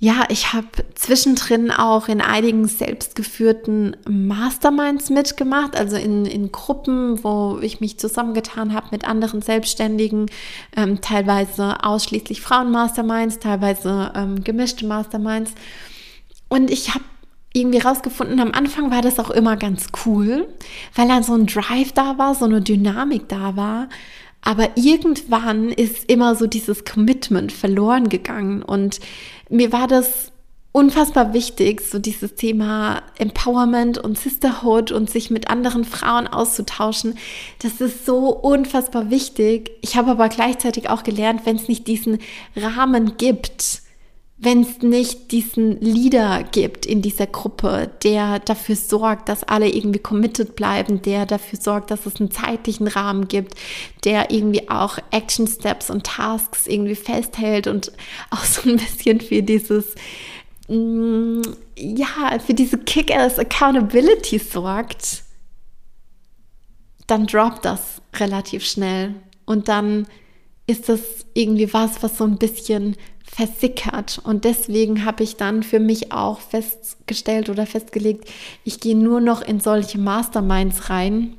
ja, 0.00 0.26
ich 0.28 0.52
habe 0.52 0.68
zwischendrin 0.94 1.72
auch 1.72 2.06
in 2.06 2.20
einigen 2.20 2.68
selbstgeführten 2.68 3.96
Masterminds 4.08 5.10
mitgemacht, 5.10 5.74
also 5.74 5.96
in, 5.96 6.24
in 6.24 6.52
Gruppen, 6.52 7.24
wo 7.24 7.58
ich 7.60 7.80
mich 7.80 7.98
zusammengetan 7.98 8.74
habe 8.74 8.88
mit 8.92 9.04
anderen 9.04 9.42
Selbstständigen, 9.42 10.30
ähm, 10.76 11.00
teilweise 11.00 11.82
ausschließlich 11.82 12.40
Frauen-Masterminds, 12.40 13.40
teilweise 13.40 14.12
ähm, 14.14 14.44
gemischte 14.44 14.86
Masterminds. 14.86 15.52
Und 16.48 16.70
ich 16.70 16.94
habe 16.94 17.04
irgendwie 17.52 17.78
rausgefunden, 17.78 18.38
am 18.38 18.52
Anfang 18.52 18.92
war 18.92 19.02
das 19.02 19.18
auch 19.18 19.30
immer 19.30 19.56
ganz 19.56 19.88
cool, 20.06 20.46
weil 20.94 21.08
dann 21.08 21.24
so 21.24 21.34
ein 21.34 21.46
Drive 21.46 21.90
da 21.92 22.18
war, 22.18 22.36
so 22.36 22.44
eine 22.44 22.60
Dynamik 22.60 23.28
da 23.28 23.56
war. 23.56 23.88
Aber 24.40 24.76
irgendwann 24.76 25.70
ist 25.70 26.10
immer 26.10 26.34
so 26.34 26.46
dieses 26.46 26.84
Commitment 26.84 27.52
verloren 27.52 28.08
gegangen 28.08 28.62
und 28.62 29.00
mir 29.48 29.72
war 29.72 29.88
das 29.88 30.32
unfassbar 30.72 31.32
wichtig, 31.34 31.80
so 31.80 31.98
dieses 31.98 32.34
Thema 32.36 33.02
Empowerment 33.18 33.98
und 33.98 34.18
Sisterhood 34.18 34.92
und 34.92 35.10
sich 35.10 35.30
mit 35.30 35.50
anderen 35.50 35.84
Frauen 35.84 36.28
auszutauschen. 36.28 37.18
Das 37.60 37.80
ist 37.80 38.06
so 38.06 38.28
unfassbar 38.28 39.10
wichtig. 39.10 39.72
Ich 39.80 39.96
habe 39.96 40.12
aber 40.12 40.28
gleichzeitig 40.28 40.88
auch 40.88 41.02
gelernt, 41.02 41.42
wenn 41.44 41.56
es 41.56 41.68
nicht 41.68 41.86
diesen 41.86 42.18
Rahmen 42.54 43.16
gibt, 43.16 43.82
wenn 44.40 44.62
es 44.62 44.82
nicht 44.82 45.32
diesen 45.32 45.80
Leader 45.80 46.44
gibt 46.44 46.86
in 46.86 47.02
dieser 47.02 47.26
Gruppe, 47.26 47.90
der 48.04 48.38
dafür 48.38 48.76
sorgt, 48.76 49.28
dass 49.28 49.42
alle 49.42 49.68
irgendwie 49.68 49.98
committed 49.98 50.54
bleiben, 50.54 51.02
der 51.02 51.26
dafür 51.26 51.58
sorgt, 51.60 51.90
dass 51.90 52.06
es 52.06 52.20
einen 52.20 52.30
zeitlichen 52.30 52.86
Rahmen 52.86 53.26
gibt, 53.26 53.54
der 54.04 54.30
irgendwie 54.30 54.70
auch 54.70 54.98
Action 55.10 55.48
Steps 55.48 55.90
und 55.90 56.04
Tasks 56.04 56.68
irgendwie 56.68 56.94
festhält 56.94 57.66
und 57.66 57.90
auch 58.30 58.44
so 58.44 58.70
ein 58.70 58.76
bisschen 58.76 59.20
für 59.20 59.42
dieses 59.42 59.96
mm, 60.68 61.42
ja, 61.76 62.38
für 62.38 62.54
diese 62.54 62.78
Kick-Ass 62.78 63.40
Accountability 63.40 64.38
sorgt, 64.38 65.24
dann 67.08 67.26
droppt 67.26 67.64
das 67.64 68.02
relativ 68.14 68.64
schnell. 68.64 69.16
Und 69.46 69.66
dann 69.66 70.06
ist 70.68 70.88
das 70.88 71.00
irgendwie 71.34 71.72
was, 71.72 72.02
was 72.02 72.18
so 72.18 72.24
ein 72.24 72.36
bisschen 72.36 72.96
versickert. 73.38 74.20
Und 74.24 74.44
deswegen 74.44 75.04
habe 75.04 75.22
ich 75.22 75.36
dann 75.36 75.62
für 75.62 75.78
mich 75.78 76.10
auch 76.10 76.40
festgestellt 76.40 77.48
oder 77.48 77.66
festgelegt, 77.66 78.28
ich 78.64 78.80
gehe 78.80 78.96
nur 78.96 79.20
noch 79.20 79.42
in 79.42 79.60
solche 79.60 79.96
Masterminds 79.96 80.90
rein, 80.90 81.36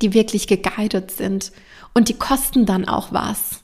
die 0.00 0.14
wirklich 0.14 0.48
geguided 0.48 1.12
sind. 1.12 1.52
Und 1.94 2.08
die 2.08 2.18
kosten 2.18 2.66
dann 2.66 2.88
auch 2.88 3.12
was. 3.12 3.61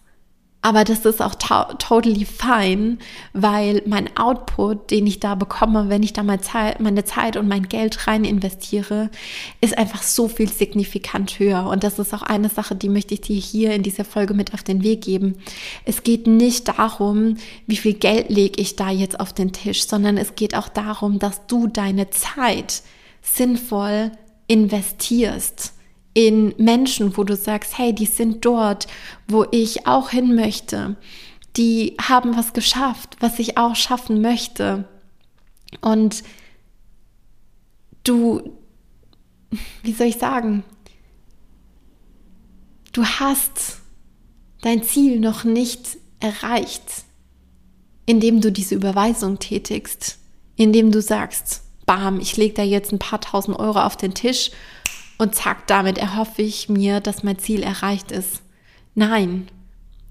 Aber 0.69 0.85
das 0.85 1.07
ist 1.07 1.23
auch 1.23 1.35
totally 1.35 2.27
fine, 2.27 2.99
weil 3.33 3.81
mein 3.87 4.15
Output, 4.19 4.91
den 4.91 5.07
ich 5.07 5.19
da 5.19 5.35
bekomme, 5.35 5.89
wenn 5.89 6.03
ich 6.03 6.13
da 6.13 6.23
meine 6.23 6.43
Zeit, 6.43 6.79
meine 6.79 7.07
Zeit 7.07 7.39
und 7.39 7.49
mein 7.49 7.71
Geld 7.71 8.07
rein 8.07 8.27
investiere, 8.27 9.09
ist 9.63 9.79
einfach 9.79 10.03
so 10.03 10.29
viel 10.29 10.53
signifikant 10.53 11.39
höher. 11.39 11.67
Und 11.69 11.85
das 11.85 11.99
ist 11.99 12.13
auch 12.13 12.21
eine 12.21 12.51
Sache, 12.51 12.75
die 12.75 12.91
möchte 12.91 13.15
ich 13.15 13.23
dir 13.23 13.41
hier 13.41 13.73
in 13.73 13.83
dieser 13.83 14.05
Folge 14.05 14.35
mit 14.35 14.53
auf 14.53 14.63
den 14.63 14.83
Weg 14.83 15.01
geben. 15.01 15.37
Es 15.87 16.03
geht 16.03 16.27
nicht 16.27 16.69
darum, 16.69 17.39
wie 17.67 17.79
viel 17.79 17.95
Geld 17.95 18.29
lege 18.29 18.61
ich 18.61 18.77
da 18.77 18.91
jetzt 18.91 19.21
auf 19.21 19.33
den 19.33 19.55
Tisch, 19.55 19.89
sondern 19.89 20.19
es 20.19 20.35
geht 20.35 20.55
auch 20.55 20.69
darum, 20.69 21.19
dass 21.19 21.47
du 21.47 21.67
deine 21.67 22.11
Zeit 22.11 22.83
sinnvoll 23.23 24.13
investierst 24.49 25.78
in 26.19 26.53
Menschen, 26.59 27.17
wo 27.17 27.23
du 27.23 27.37
sagst, 27.37 27.79
hey, 27.79 27.95
die 27.95 28.07
sind 28.07 28.45
dort, 28.45 28.89
wo 29.29 29.47
ich 29.53 29.87
auch 29.87 30.11
hin 30.11 30.35
möchte. 30.35 30.97
Die 31.57 31.97
haben 32.03 32.37
was 32.37 32.55
geschafft, 32.55 33.17
was 33.21 33.39
ich 33.39 33.57
auch 33.57 33.77
schaffen 33.77 34.21
möchte. 34.21 34.89
Und 35.81 36.25
du, 38.03 38.43
wie 39.85 39.93
soll 39.93 40.09
ich 40.09 40.17
sagen, 40.17 40.65
du 42.93 43.05
hast 43.05 43.79
dein 44.61 44.83
Ziel 44.83 45.21
noch 45.21 45.45
nicht 45.45 45.99
erreicht, 46.19 47.05
indem 48.07 48.41
du 48.41 48.51
diese 48.51 48.75
Überweisung 48.75 49.39
tätigst, 49.39 50.19
indem 50.57 50.91
du 50.91 51.01
sagst, 51.01 51.63
bam, 51.87 52.19
ich 52.19 52.37
lege 52.37 52.55
da 52.55 52.63
jetzt 52.65 52.91
ein 52.91 52.99
paar 52.99 53.21
tausend 53.21 53.57
Euro 53.57 53.83
auf 53.83 53.97
den 53.97 54.15
Tisch 54.15 54.51
und 55.19 55.35
zack, 55.35 55.67
damit 55.67 55.99
erhoffe 55.99 56.43
ich 56.43 56.69
mir, 56.69 57.01
dass 57.01 57.25
mein 57.25 57.39
Ziel 57.39 57.63
erreicht 57.63 58.13
ist. 58.13 58.43
Nein, 58.95 59.49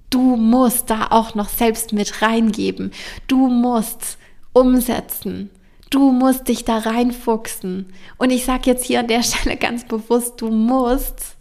du 0.10 0.36
musst 0.36 0.90
da 0.90 1.08
auch 1.10 1.34
noch 1.34 1.50
selbst 1.50 1.94
mit 1.94 2.22
reingeben. 2.22 2.92
Du 3.28 3.48
musst 3.48 4.18
umsetzen. 4.54 5.50
Du 5.90 6.12
musst 6.12 6.50
dich 6.50 6.66
da 6.66 6.80
reinfuchsen. 6.80 7.94
Und 8.18 8.32
ich 8.32 8.44
sage 8.44 8.70
jetzt 8.70 8.86
hier 8.86 9.00
an 9.00 9.08
der 9.08 9.24
Stelle 9.24 9.58
ganz 9.58 9.86
bewusst, 9.86 10.42
du 10.42 10.50
musst, 10.50 11.38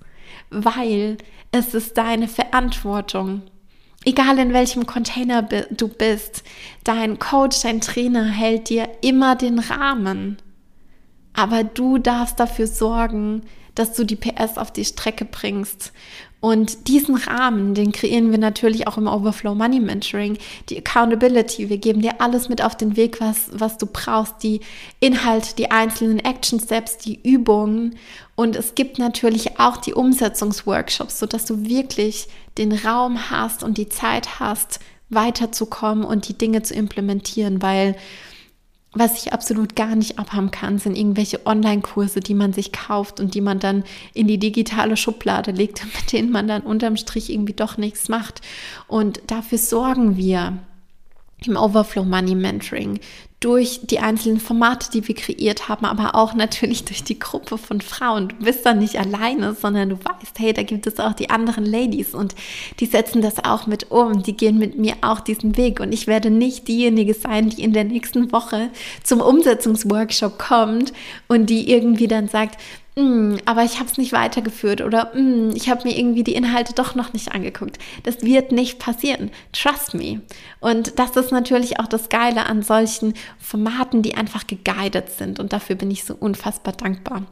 weil 0.51 1.19
es 1.51 1.75
ist 1.75 1.99
deine 1.99 2.29
Verantwortung. 2.29 3.43
Egal 4.05 4.39
in 4.39 4.53
welchem 4.53 4.87
Container 4.87 5.43
du 5.43 5.89
bist, 5.89 6.45
dein 6.85 7.19
Coach, 7.19 7.63
dein 7.63 7.81
Trainer 7.81 8.25
hält 8.25 8.69
dir 8.69 8.89
immer 9.01 9.35
den 9.35 9.59
Rahmen. 9.59 10.37
Aber 11.37 11.65
du 11.65 11.99
darfst 11.99 12.41
dafür 12.41 12.67
sorgen, 12.67 13.43
dass 13.77 13.93
du 13.93 14.05
die 14.05 14.17
PS 14.17 14.57
auf 14.57 14.73
die 14.73 14.87
Strecke 14.87 15.27
bringst. 15.27 15.93
Und 16.41 16.89
diesen 16.89 17.17
Rahmen, 17.17 17.75
den 17.75 17.93
kreieren 17.93 18.31
wir 18.31 18.39
natürlich 18.39 18.87
auch 18.87 18.97
im 18.97 19.07
Overflow 19.07 19.55
Money 19.55 19.81
Mentoring. 19.81 20.39
Die 20.69 20.79
Accountability, 20.79 21.69
wir 21.69 21.79
geben 21.79 22.01
dir 22.01 22.21
alles 22.21 22.49
mit 22.49 22.63
auf 22.63 22.77
den 22.77 22.97
Weg, 22.97 23.21
was, 23.21 23.51
was 23.53 23.79
du 23.79 23.87
brauchst, 23.87 24.43
die 24.43 24.61
Inhalte, 25.01 25.55
die 25.57 25.71
einzelnen 25.71 26.21
Action 26.21 26.59
Steps, 26.59 26.99
die 26.99 27.21
Übungen. 27.23 27.97
Und 28.35 28.57
es 28.57 28.75
gibt 28.75 28.99
natürlich 28.99 29.61
auch 29.61 29.77
die 29.77 29.95
Umsetzungsworkshops, 29.95 31.19
sodass 31.19 31.45
du 31.45 31.67
wirklich 31.67 32.29
den 32.59 32.73
Raum 32.73 33.31
hast 33.31 33.63
und 33.63 33.77
die 33.77 33.89
Zeit 33.89 34.41
hast, 34.41 34.81
weiterzukommen 35.11 36.05
und 36.05 36.29
die 36.29 36.39
Dinge 36.39 36.63
zu 36.63 36.75
implementieren, 36.75 37.61
weil 37.61 37.95
was 38.93 39.19
ich 39.23 39.33
absolut 39.33 39.77
gar 39.77 39.95
nicht 39.95 40.19
abhaben 40.19 40.51
kann, 40.51 40.79
sind 40.79 40.97
irgendwelche 40.97 41.45
Online-Kurse, 41.47 42.21
die 42.21 42.35
man 42.35 42.53
sich 42.53 42.73
kauft 42.73 43.21
und 43.21 43.35
die 43.35 43.43
man 43.43 43.59
dann 43.59 43.85
in 44.15 44.27
die 44.27 44.39
digitale 44.39 44.97
Schublade 44.97 45.51
legt, 45.51 45.85
mit 45.97 46.13
denen 46.13 46.31
man 46.31 46.49
dann 46.49 46.63
unterm 46.63 46.97
Strich 46.97 47.31
irgendwie 47.31 47.53
doch 47.53 47.77
nichts 47.77 48.09
macht. 48.09 48.41
Und 48.89 49.21
dafür 49.27 49.59
sorgen 49.59 50.17
wir 50.17 50.59
im 51.45 51.57
Overflow 51.57 52.05
Money 52.05 52.35
Mentoring, 52.35 52.99
durch 53.41 53.81
die 53.83 53.99
einzelnen 53.99 54.41
Formate, 54.41 54.91
die 54.91 55.07
wir 55.07 55.15
kreiert 55.15 55.69
haben, 55.69 55.85
aber 55.85 56.15
auch 56.15 56.35
natürlich 56.35 56.85
durch 56.85 57.05
die 57.05 57.19
Gruppe 57.19 57.59
von 57.59 57.83
Frauen. 57.83 58.29
Du 58.29 58.37
bist 58.37 58.65
dann 58.65 58.79
nicht 58.79 58.99
alleine, 58.99 59.55
sondern 59.55 59.91
du 59.91 59.97
weißt, 59.97 60.39
hey, 60.39 60.55
da 60.55 60.63
gibt 60.63 60.87
es 60.87 60.99
auch 60.99 61.13
die 61.13 61.29
anderen 61.29 61.67
Ladies 61.67 62.15
und 62.15 62.35
die 62.81 62.87
setzen 62.87 63.21
das 63.21 63.45
auch 63.45 63.67
mit 63.67 63.91
um, 63.91 64.23
die 64.23 64.37
gehen 64.37 64.59
mit 64.59 64.79
mir 64.79 64.95
auch 65.03 65.21
diesen 65.21 65.57
Weg 65.59 65.81
und 65.81 65.93
ich 65.93 66.07
werde 66.07 66.31
nicht 66.31 66.67
diejenige 66.67 67.13
sein, 67.13 67.51
die 67.51 67.63
in 67.63 67.75
der 67.75 67.85
nächsten 67.85 68.33
Woche 68.33 68.71
zum 69.03 69.21
Umsetzungsworkshop 69.21 70.39
kommt 70.39 70.95
und 71.29 71.51
die 71.51 71.71
irgendwie 71.71 72.09
dann 72.09 72.29
sagt, 72.29 72.59
mm, 72.97 73.37
aber 73.45 73.65
ich 73.65 73.79
habe 73.79 73.89
es 73.91 73.99
nicht 73.99 74.13
weitergeführt 74.13 74.81
oder 74.81 75.13
mm, 75.15 75.51
ich 75.55 75.69
habe 75.69 75.87
mir 75.87 75.97
irgendwie 75.97 76.25
die 76.25 76.35
Inhalte 76.35 76.75
doch 76.75 76.95
noch 76.95 77.13
nicht 77.13 77.33
angeguckt. 77.33 77.79
Das 78.03 78.23
wird 78.23 78.53
nicht 78.53 78.79
passieren. 78.79 79.31
Trust 79.53 79.95
me. 79.95 80.21
Und 80.61 80.99
das 80.99 81.17
ist 81.17 81.33
natürlich 81.33 81.79
auch 81.79 81.87
das 81.87 82.09
Geile 82.09 82.47
an 82.47 82.63
solchen 82.63 83.15
Formaten, 83.39 84.03
die 84.03 84.17
einfach 84.17 84.47
geguided 84.47 85.11
sind. 85.11 85.41
Und 85.41 85.53
dafür 85.53 85.77
bin 85.77 85.91
ich 85.91 86.05
so 86.05 86.15
unfassbar 86.15 86.73
dankbar. 86.73 87.23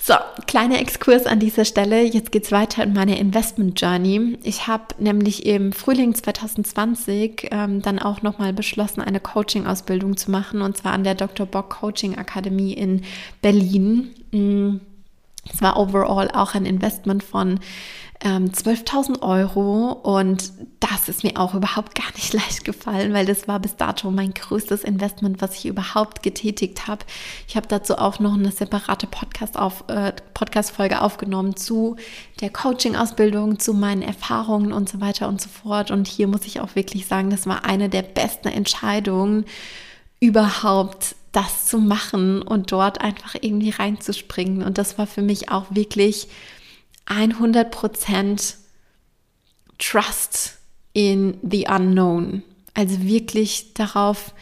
So, 0.00 0.14
kleiner 0.46 0.80
Exkurs 0.80 1.26
an 1.26 1.40
dieser 1.40 1.64
Stelle. 1.64 2.02
Jetzt 2.04 2.30
geht's 2.30 2.52
weiter 2.52 2.84
in 2.84 2.92
meine 2.92 3.18
Investment 3.18 3.80
Journey. 3.80 4.38
Ich 4.44 4.68
habe 4.68 4.94
nämlich 4.98 5.44
im 5.44 5.72
Frühling 5.72 6.14
2020 6.14 7.48
ähm, 7.50 7.82
dann 7.82 7.98
auch 7.98 8.22
nochmal 8.22 8.52
beschlossen, 8.52 9.00
eine 9.00 9.18
Coaching-Ausbildung 9.18 10.16
zu 10.16 10.30
machen 10.30 10.62
und 10.62 10.76
zwar 10.76 10.92
an 10.92 11.02
der 11.02 11.16
Dr. 11.16 11.46
Bock 11.46 11.70
Coaching 11.70 12.16
Akademie 12.16 12.74
in 12.74 13.02
Berlin. 13.42 14.14
Mm, 14.30 14.78
es 15.52 15.62
war 15.62 15.78
overall 15.78 16.30
auch 16.30 16.54
ein 16.54 16.66
Investment 16.66 17.22
von 17.22 17.60
ähm, 18.20 18.50
12.000 18.50 19.22
Euro 19.22 19.92
und 19.92 20.52
das 20.80 21.08
ist 21.08 21.22
mir 21.22 21.36
auch 21.36 21.54
überhaupt 21.54 21.94
gar 21.94 22.10
nicht 22.16 22.32
leicht 22.34 22.64
gefallen, 22.64 23.12
weil 23.12 23.26
das 23.26 23.46
war 23.46 23.60
bis 23.60 23.76
dato 23.76 24.10
mein 24.10 24.34
größtes 24.34 24.82
Investment, 24.82 25.40
was 25.40 25.56
ich 25.56 25.66
überhaupt 25.66 26.22
getätigt 26.22 26.88
habe. 26.88 27.04
Ich 27.46 27.56
habe 27.56 27.68
dazu 27.68 27.96
auch 27.96 28.18
noch 28.18 28.34
eine 28.34 28.50
separate 28.50 29.06
Podcast 29.06 29.56
auf, 29.56 29.84
äh, 29.88 30.12
Podcast-Folge 30.34 31.00
aufgenommen 31.00 31.56
zu 31.56 31.96
der 32.40 32.50
Coaching-Ausbildung, 32.50 33.60
zu 33.60 33.72
meinen 33.72 34.02
Erfahrungen 34.02 34.72
und 34.72 34.88
so 34.88 35.00
weiter 35.00 35.28
und 35.28 35.40
so 35.40 35.48
fort. 35.48 35.90
Und 35.90 36.08
hier 36.08 36.26
muss 36.26 36.44
ich 36.44 36.60
auch 36.60 36.74
wirklich 36.74 37.06
sagen, 37.06 37.30
das 37.30 37.46
war 37.46 37.64
eine 37.64 37.88
der 37.88 38.02
besten 38.02 38.48
Entscheidungen 38.48 39.44
überhaupt 40.20 41.14
das 41.32 41.66
zu 41.66 41.78
machen 41.78 42.42
und 42.42 42.72
dort 42.72 43.00
einfach 43.00 43.34
irgendwie 43.40 43.70
reinzuspringen. 43.70 44.62
Und 44.62 44.78
das 44.78 44.98
war 44.98 45.06
für 45.06 45.22
mich 45.22 45.50
auch 45.50 45.66
wirklich 45.70 46.28
100% 47.06 48.54
Trust 49.78 50.58
in 50.92 51.38
the 51.42 51.66
unknown. 51.68 52.42
Also 52.74 53.02
wirklich 53.02 53.74
darauf 53.74 54.32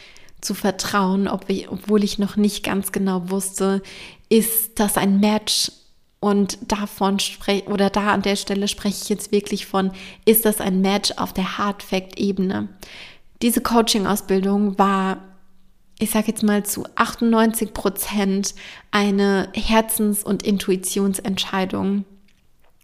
zu 0.40 0.54
vertrauen, 0.54 1.28
obwohl 1.28 2.04
ich 2.04 2.18
noch 2.18 2.36
nicht 2.36 2.62
ganz 2.64 2.92
genau 2.92 3.30
wusste, 3.30 3.82
ist 4.28 4.78
das 4.78 4.96
ein 4.96 5.20
Match 5.20 5.72
und 6.20 6.58
davon 6.62 7.18
spreche 7.18 7.66
oder 7.66 7.90
da 7.90 8.12
an 8.12 8.22
der 8.22 8.36
Stelle 8.36 8.68
spreche 8.68 9.02
ich 9.02 9.08
jetzt 9.08 9.32
wirklich 9.32 9.66
von, 9.66 9.92
ist 10.24 10.44
das 10.44 10.60
ein 10.60 10.80
Match 10.80 11.12
auf 11.16 11.32
der 11.32 11.58
Hard 11.58 11.82
Fact 11.82 12.18
Ebene? 12.18 12.68
Diese 13.42 13.60
Coaching 13.60 14.06
Ausbildung 14.06 14.78
war 14.78 15.18
ich 15.98 16.10
sage 16.10 16.28
jetzt 16.28 16.42
mal 16.42 16.64
zu 16.64 16.84
98 16.94 17.72
Prozent 17.72 18.54
eine 18.90 19.48
Herzens- 19.54 20.24
und 20.24 20.42
Intuitionsentscheidung. 20.42 22.04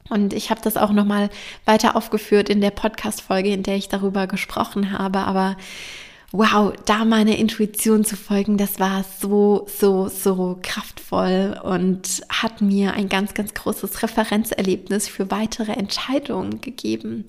Und 0.08 0.32
ich 0.32 0.50
habe 0.50 0.60
das 0.62 0.76
auch 0.76 0.90
nochmal 0.90 1.30
weiter 1.64 1.96
aufgeführt 1.96 2.48
in 2.48 2.60
der 2.60 2.70
Podcast-Folge, 2.70 3.52
in 3.52 3.62
der 3.62 3.76
ich 3.76 3.88
darüber 3.88 4.26
gesprochen 4.26 4.98
habe. 4.98 5.20
Aber 5.20 5.56
wow, 6.32 6.72
da 6.86 7.04
meiner 7.04 7.36
Intuition 7.36 8.04
zu 8.04 8.16
folgen, 8.16 8.56
das 8.56 8.80
war 8.80 9.04
so, 9.20 9.66
so, 9.68 10.08
so 10.08 10.58
kraftvoll 10.62 11.60
und 11.62 12.22
hat 12.30 12.62
mir 12.62 12.94
ein 12.94 13.08
ganz, 13.08 13.34
ganz 13.34 13.54
großes 13.54 14.02
Referenzerlebnis 14.02 15.08
für 15.08 15.30
weitere 15.30 15.72
Entscheidungen 15.72 16.62
gegeben. 16.62 17.26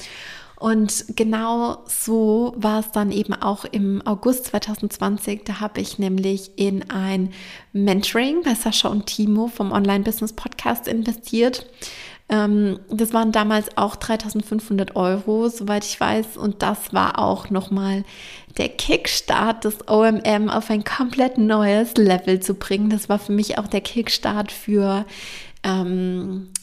Und 0.63 1.17
genau 1.17 1.79
so 1.87 2.53
war 2.55 2.79
es 2.79 2.91
dann 2.91 3.11
eben 3.11 3.33
auch 3.33 3.65
im 3.65 4.01
August 4.07 4.45
2020. 4.45 5.41
Da 5.43 5.59
habe 5.59 5.81
ich 5.81 5.99
nämlich 5.99 6.51
in 6.55 6.89
ein 6.89 7.33
Mentoring 7.73 8.43
bei 8.45 8.55
Sascha 8.55 8.87
und 8.87 9.07
Timo 9.07 9.49
vom 9.49 9.73
Online 9.73 10.05
Business 10.05 10.31
Podcast 10.31 10.87
investiert. 10.87 11.65
Ähm, 12.29 12.79
das 12.89 13.11
waren 13.11 13.33
damals 13.33 13.77
auch 13.77 13.97
3500 13.97 14.95
Euro, 14.95 15.49
soweit 15.49 15.83
ich 15.83 15.99
weiß. 15.99 16.37
Und 16.37 16.61
das 16.61 16.93
war 16.93 17.19
auch 17.19 17.49
nochmal 17.49 18.05
der 18.57 18.69
Kickstart 18.69 19.65
des 19.65 19.89
OMM 19.89 20.47
auf 20.47 20.69
ein 20.69 20.85
komplett 20.85 21.37
neues 21.37 21.95
Level 21.95 22.39
zu 22.39 22.53
bringen. 22.53 22.89
Das 22.89 23.09
war 23.09 23.19
für 23.19 23.33
mich 23.33 23.57
auch 23.57 23.67
der 23.67 23.81
Kickstart 23.81 24.53
für 24.53 25.05
ähm, 25.65 26.53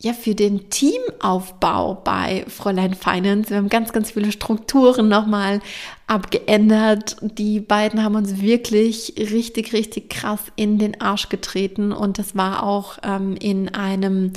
ja, 0.00 0.12
für 0.12 0.36
den 0.36 0.70
Teamaufbau 0.70 1.94
bei 1.94 2.44
Fräulein 2.46 2.94
Finance. 2.94 3.50
Wir 3.50 3.56
haben 3.56 3.68
ganz, 3.68 3.92
ganz 3.92 4.12
viele 4.12 4.30
Strukturen 4.30 5.08
nochmal 5.08 5.60
abgeändert. 6.06 7.16
Die 7.20 7.58
beiden 7.58 8.04
haben 8.04 8.14
uns 8.14 8.40
wirklich 8.40 9.14
richtig, 9.18 9.72
richtig 9.72 10.08
krass 10.08 10.40
in 10.54 10.78
den 10.78 11.00
Arsch 11.00 11.28
getreten 11.30 11.90
und 11.90 12.18
das 12.18 12.36
war 12.36 12.62
auch 12.62 12.98
ähm, 13.02 13.34
in 13.40 13.74
einem 13.74 14.32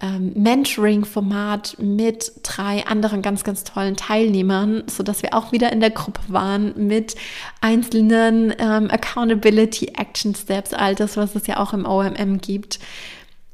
ähm, 0.00 0.32
Mentoring-Format 0.36 1.76
mit 1.78 2.32
drei 2.42 2.86
anderen 2.86 3.20
ganz, 3.20 3.44
ganz 3.44 3.62
tollen 3.62 3.96
Teilnehmern, 3.96 4.84
so 4.86 5.02
dass 5.02 5.22
wir 5.22 5.34
auch 5.34 5.52
wieder 5.52 5.70
in 5.70 5.80
der 5.80 5.90
Gruppe 5.90 6.22
waren 6.28 6.86
mit 6.88 7.14
einzelnen 7.60 8.54
ähm, 8.58 8.90
Accountability 8.90 9.92
Action 9.98 10.34
Steps, 10.34 10.72
all 10.72 10.94
das, 10.94 11.18
was 11.18 11.34
es 11.34 11.46
ja 11.46 11.58
auch 11.58 11.74
im 11.74 11.84
OMM 11.84 12.40
gibt 12.40 12.78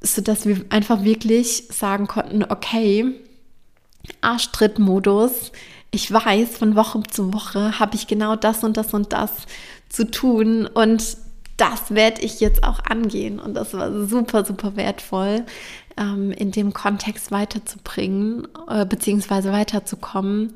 so 0.00 0.22
dass 0.22 0.46
wir 0.46 0.64
einfach 0.70 1.04
wirklich 1.04 1.68
sagen 1.70 2.06
konnten, 2.06 2.44
okay, 2.44 3.14
Arschtritt-Modus. 4.20 5.52
Ich 5.90 6.10
weiß, 6.10 6.56
von 6.56 6.76
Woche 6.76 7.02
zu 7.10 7.34
Woche 7.34 7.78
habe 7.78 7.96
ich 7.96 8.06
genau 8.06 8.36
das 8.36 8.64
und 8.64 8.76
das 8.76 8.94
und 8.94 9.12
das 9.12 9.30
zu 9.88 10.10
tun 10.10 10.66
und 10.66 11.16
das 11.56 11.90
werde 11.90 12.22
ich 12.22 12.40
jetzt 12.40 12.64
auch 12.64 12.78
angehen 12.84 13.38
und 13.38 13.54
das 13.54 13.74
war 13.74 14.06
super, 14.06 14.44
super 14.44 14.76
wertvoll. 14.76 15.44
ähm, 16.00 16.32
in 16.32 16.50
dem 16.50 16.72
Kontext 16.72 17.30
weiterzubringen, 17.30 18.48
äh, 18.68 18.86
beziehungsweise 18.86 19.52
weiterzukommen. 19.52 20.54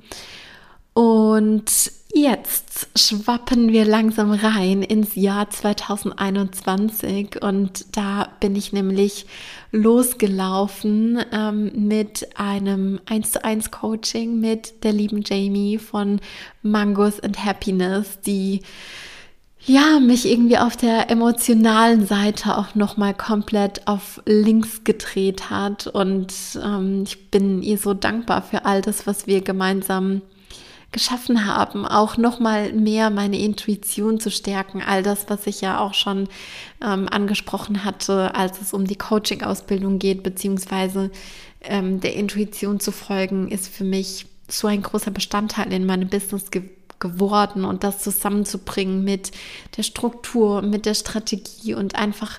Und 0.95 1.91
jetzt 2.15 2.87
schwappen 2.97 3.73
wir 3.73 3.85
langsam 3.85 4.31
rein 4.31 4.83
ins 4.85 5.17
Jahr 5.17 5.51
2021 5.51 7.43
und 7.43 7.97
da 7.97 8.29
bin 8.39 8.55
ich 8.55 8.73
nämlich 8.73 9.27
losgelaufen 9.73 11.21
ähm, 11.33 11.73
mit 11.75 12.29
einem 12.37 13.01
1 13.07 13.33
zu 13.33 13.45
1 13.45 13.73
Coaching 13.73 14.39
mit 14.39 14.85
der 14.85 14.93
lieben 14.93 15.23
Jamie 15.25 15.79
von 15.79 16.21
Mangos 16.63 17.19
and 17.19 17.45
Happiness, 17.45 18.21
die 18.25 18.63
ja, 19.67 19.99
mich 19.99 20.31
irgendwie 20.31 20.59
auf 20.59 20.77
der 20.77 21.11
emotionalen 21.11 22.07
Seite 22.07 22.59
auch 22.59 22.75
nochmal 22.75 23.15
komplett 23.15 23.89
auf 23.89 24.23
links 24.27 24.85
gedreht 24.85 25.49
hat. 25.49 25.87
Und 25.87 26.35
ähm, 26.63 27.05
ich 27.07 27.31
bin 27.31 27.63
ihr 27.63 27.79
so 27.79 27.95
dankbar 27.95 28.43
für 28.43 28.67
all 28.67 28.83
das, 28.83 29.07
was 29.07 29.27
wir 29.27 29.41
gemeinsam 29.41 30.21
geschaffen 30.95 31.45
haben, 31.45 31.85
auch 31.85 32.17
nochmal 32.17 32.73
mehr 32.73 33.11
meine 33.11 33.39
Intuition 33.39 34.21
zu 34.21 34.31
stärken. 34.31 34.81
All 34.81 35.03
das, 35.03 35.29
was 35.29 35.47
ich 35.47 35.61
ja 35.61 35.81
auch 35.81 35.93
schon 35.93 36.29
ähm, 36.81 37.09
angesprochen 37.11 37.85
hatte, 37.85 38.35
als 38.37 38.63
es 38.63 38.73
um 38.73 38.87
die 38.87 38.97
Coaching-Ausbildung 38.97 39.99
geht, 39.99 40.23
beziehungsweise 40.23 41.11
ähm, 41.63 42.01
der 42.01 42.15
Intuition 42.15 42.79
zu 42.79 42.93
folgen, 42.93 43.51
ist 43.51 43.69
für 43.69 43.83
mich 43.83 44.27
so 44.49 44.69
ein 44.69 44.83
großer 44.83 45.11
Bestandteil 45.11 45.73
in 45.73 45.85
meinem 45.85 46.09
Business 46.09 46.51
ge 46.51 46.63
geworden 47.01 47.65
und 47.67 47.85
das 47.85 47.99
zusammenzubringen 47.99 49.05
mit 49.05 49.33
der 49.77 49.83
Struktur, 49.83 50.63
mit 50.63 50.87
der 50.87 50.95
Strategie 50.95 51.75
und 51.75 51.97
einfach 51.97 52.39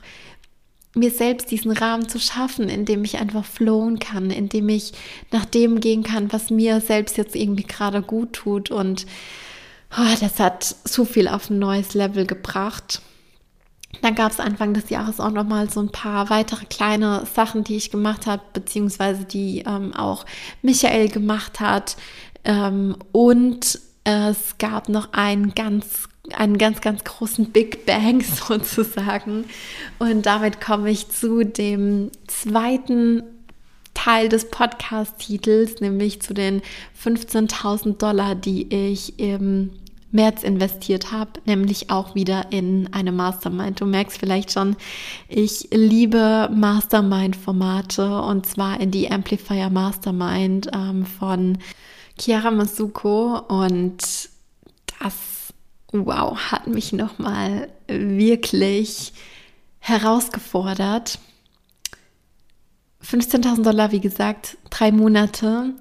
mir 0.95 1.11
selbst 1.11 1.51
diesen 1.51 1.71
Rahmen 1.71 2.07
zu 2.09 2.19
schaffen, 2.19 2.69
in 2.69 2.85
dem 2.85 3.03
ich 3.03 3.17
einfach 3.17 3.45
flowen 3.45 3.99
kann, 3.99 4.31
in 4.31 4.49
dem 4.49 4.69
ich 4.69 4.93
nach 5.31 5.45
dem 5.45 5.79
gehen 5.79 6.03
kann, 6.03 6.31
was 6.31 6.49
mir 6.49 6.81
selbst 6.81 7.17
jetzt 7.17 7.35
irgendwie 7.35 7.63
gerade 7.63 8.01
gut 8.01 8.33
tut. 8.33 8.71
Und 8.71 9.05
oh, 9.97 10.15
das 10.19 10.39
hat 10.39 10.75
so 10.83 11.05
viel 11.05 11.27
auf 11.27 11.49
ein 11.49 11.59
neues 11.59 11.93
Level 11.93 12.25
gebracht. 12.25 13.01
Dann 14.01 14.15
gab 14.15 14.31
es 14.31 14.39
Anfang 14.39 14.73
des 14.73 14.89
Jahres 14.89 15.19
auch 15.19 15.31
noch 15.31 15.45
mal 15.45 15.69
so 15.69 15.79
ein 15.79 15.91
paar 15.91 16.29
weitere 16.29 16.65
kleine 16.65 17.25
Sachen, 17.33 17.63
die 17.63 17.77
ich 17.77 17.91
gemacht 17.91 18.25
habe, 18.25 18.41
beziehungsweise 18.53 19.25
die 19.25 19.63
ähm, 19.65 19.93
auch 19.93 20.25
Michael 20.61 21.09
gemacht 21.09 21.59
hat. 21.59 21.97
Ähm, 22.43 22.97
und 23.11 23.79
es 24.03 24.57
gab 24.59 24.89
noch 24.89 25.13
einen 25.13 25.55
ganz 25.55 26.07
einen 26.33 26.57
ganz, 26.57 26.81
ganz 26.81 27.03
großen 27.03 27.51
Big 27.51 27.85
Bang 27.85 28.21
sozusagen. 28.47 29.45
Und 29.99 30.25
damit 30.25 30.61
komme 30.61 30.89
ich 30.89 31.09
zu 31.09 31.43
dem 31.43 32.11
zweiten 32.27 33.23
Teil 33.93 34.29
des 34.29 34.49
Podcast-Titels, 34.49 35.81
nämlich 35.81 36.21
zu 36.21 36.33
den 36.33 36.61
15.000 37.03 37.97
Dollar, 37.97 38.35
die 38.35 38.73
ich 38.73 39.19
im 39.19 39.71
März 40.15 40.43
investiert 40.43 41.11
habe, 41.11 41.31
nämlich 41.45 41.89
auch 41.91 42.15
wieder 42.15 42.51
in 42.51 42.91
eine 42.93 43.11
Mastermind. 43.11 43.81
Du 43.81 43.85
merkst 43.85 44.17
vielleicht 44.17 44.51
schon, 44.51 44.75
ich 45.27 45.69
liebe 45.71 46.49
Mastermind-Formate 46.53 48.21
und 48.21 48.45
zwar 48.45 48.79
in 48.79 48.91
die 48.91 49.11
Amplifier 49.11 49.69
Mastermind 49.69 50.69
ähm, 50.73 51.05
von 51.05 51.57
Chiara 52.17 52.51
Masuko 52.51 53.39
und 53.39 53.97
das 55.01 55.44
wow, 55.91 56.37
hat 56.37 56.67
mich 56.67 56.93
nochmal 56.93 57.69
wirklich 57.87 59.13
herausgefordert. 59.79 61.19
15.000 63.03 63.63
Dollar, 63.63 63.91
wie 63.91 63.99
gesagt, 63.99 64.57
drei 64.69 64.91
Monate. 64.91 65.73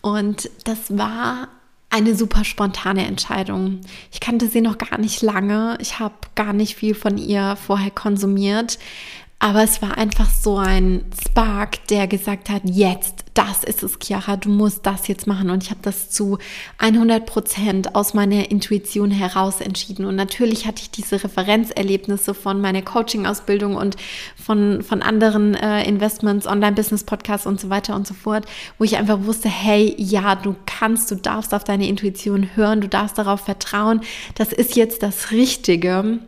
Und 0.00 0.50
das 0.64 0.96
war 0.96 1.48
eine 1.90 2.16
super 2.16 2.44
spontane 2.44 3.06
Entscheidung. 3.06 3.82
Ich 4.10 4.20
kannte 4.20 4.48
sie 4.48 4.60
noch 4.60 4.78
gar 4.78 4.98
nicht 4.98 5.22
lange. 5.22 5.78
Ich 5.80 6.00
habe 6.00 6.14
gar 6.34 6.52
nicht 6.52 6.74
viel 6.74 6.94
von 6.94 7.18
ihr 7.18 7.56
vorher 7.56 7.90
konsumiert. 7.90 8.78
Aber 9.40 9.62
es 9.62 9.82
war 9.82 9.98
einfach 9.98 10.30
so 10.30 10.56
ein 10.56 11.04
Spark, 11.22 11.86
der 11.88 12.06
gesagt 12.06 12.48
hat, 12.48 12.62
jetzt, 12.64 13.24
das 13.34 13.62
ist 13.62 13.82
es, 13.82 13.98
Chiara, 14.02 14.36
du 14.36 14.48
musst 14.48 14.86
das 14.86 15.06
jetzt 15.06 15.26
machen. 15.26 15.50
Und 15.50 15.62
ich 15.62 15.70
habe 15.70 15.80
das 15.82 16.08
zu 16.08 16.38
100 16.78 17.26
Prozent 17.26 17.94
aus 17.94 18.14
meiner 18.14 18.50
Intuition 18.50 19.10
heraus 19.10 19.60
entschieden. 19.60 20.06
Und 20.06 20.16
natürlich 20.16 20.66
hatte 20.66 20.80
ich 20.80 20.90
diese 20.90 21.22
Referenzerlebnisse 21.22 22.32
von 22.32 22.60
meiner 22.60 22.80
Coaching-Ausbildung 22.80 23.76
und 23.76 23.96
von, 24.42 24.82
von 24.82 25.02
anderen 25.02 25.54
äh, 25.54 25.86
Investments, 25.86 26.46
Online-Business-Podcasts 26.46 27.46
und 27.46 27.60
so 27.60 27.68
weiter 27.68 27.96
und 27.96 28.06
so 28.06 28.14
fort, 28.14 28.46
wo 28.78 28.84
ich 28.84 28.96
einfach 28.96 29.24
wusste, 29.24 29.50
hey, 29.50 29.94
ja, 29.98 30.36
du 30.36 30.56
kannst, 30.64 31.10
du 31.10 31.16
darfst 31.16 31.52
auf 31.52 31.64
deine 31.64 31.86
Intuition 31.86 32.50
hören, 32.54 32.80
du 32.80 32.88
darfst 32.88 33.18
darauf 33.18 33.40
vertrauen. 33.40 34.00
Das 34.36 34.52
ist 34.54 34.74
jetzt 34.74 35.02
das 35.02 35.32
Richtige. 35.32 36.20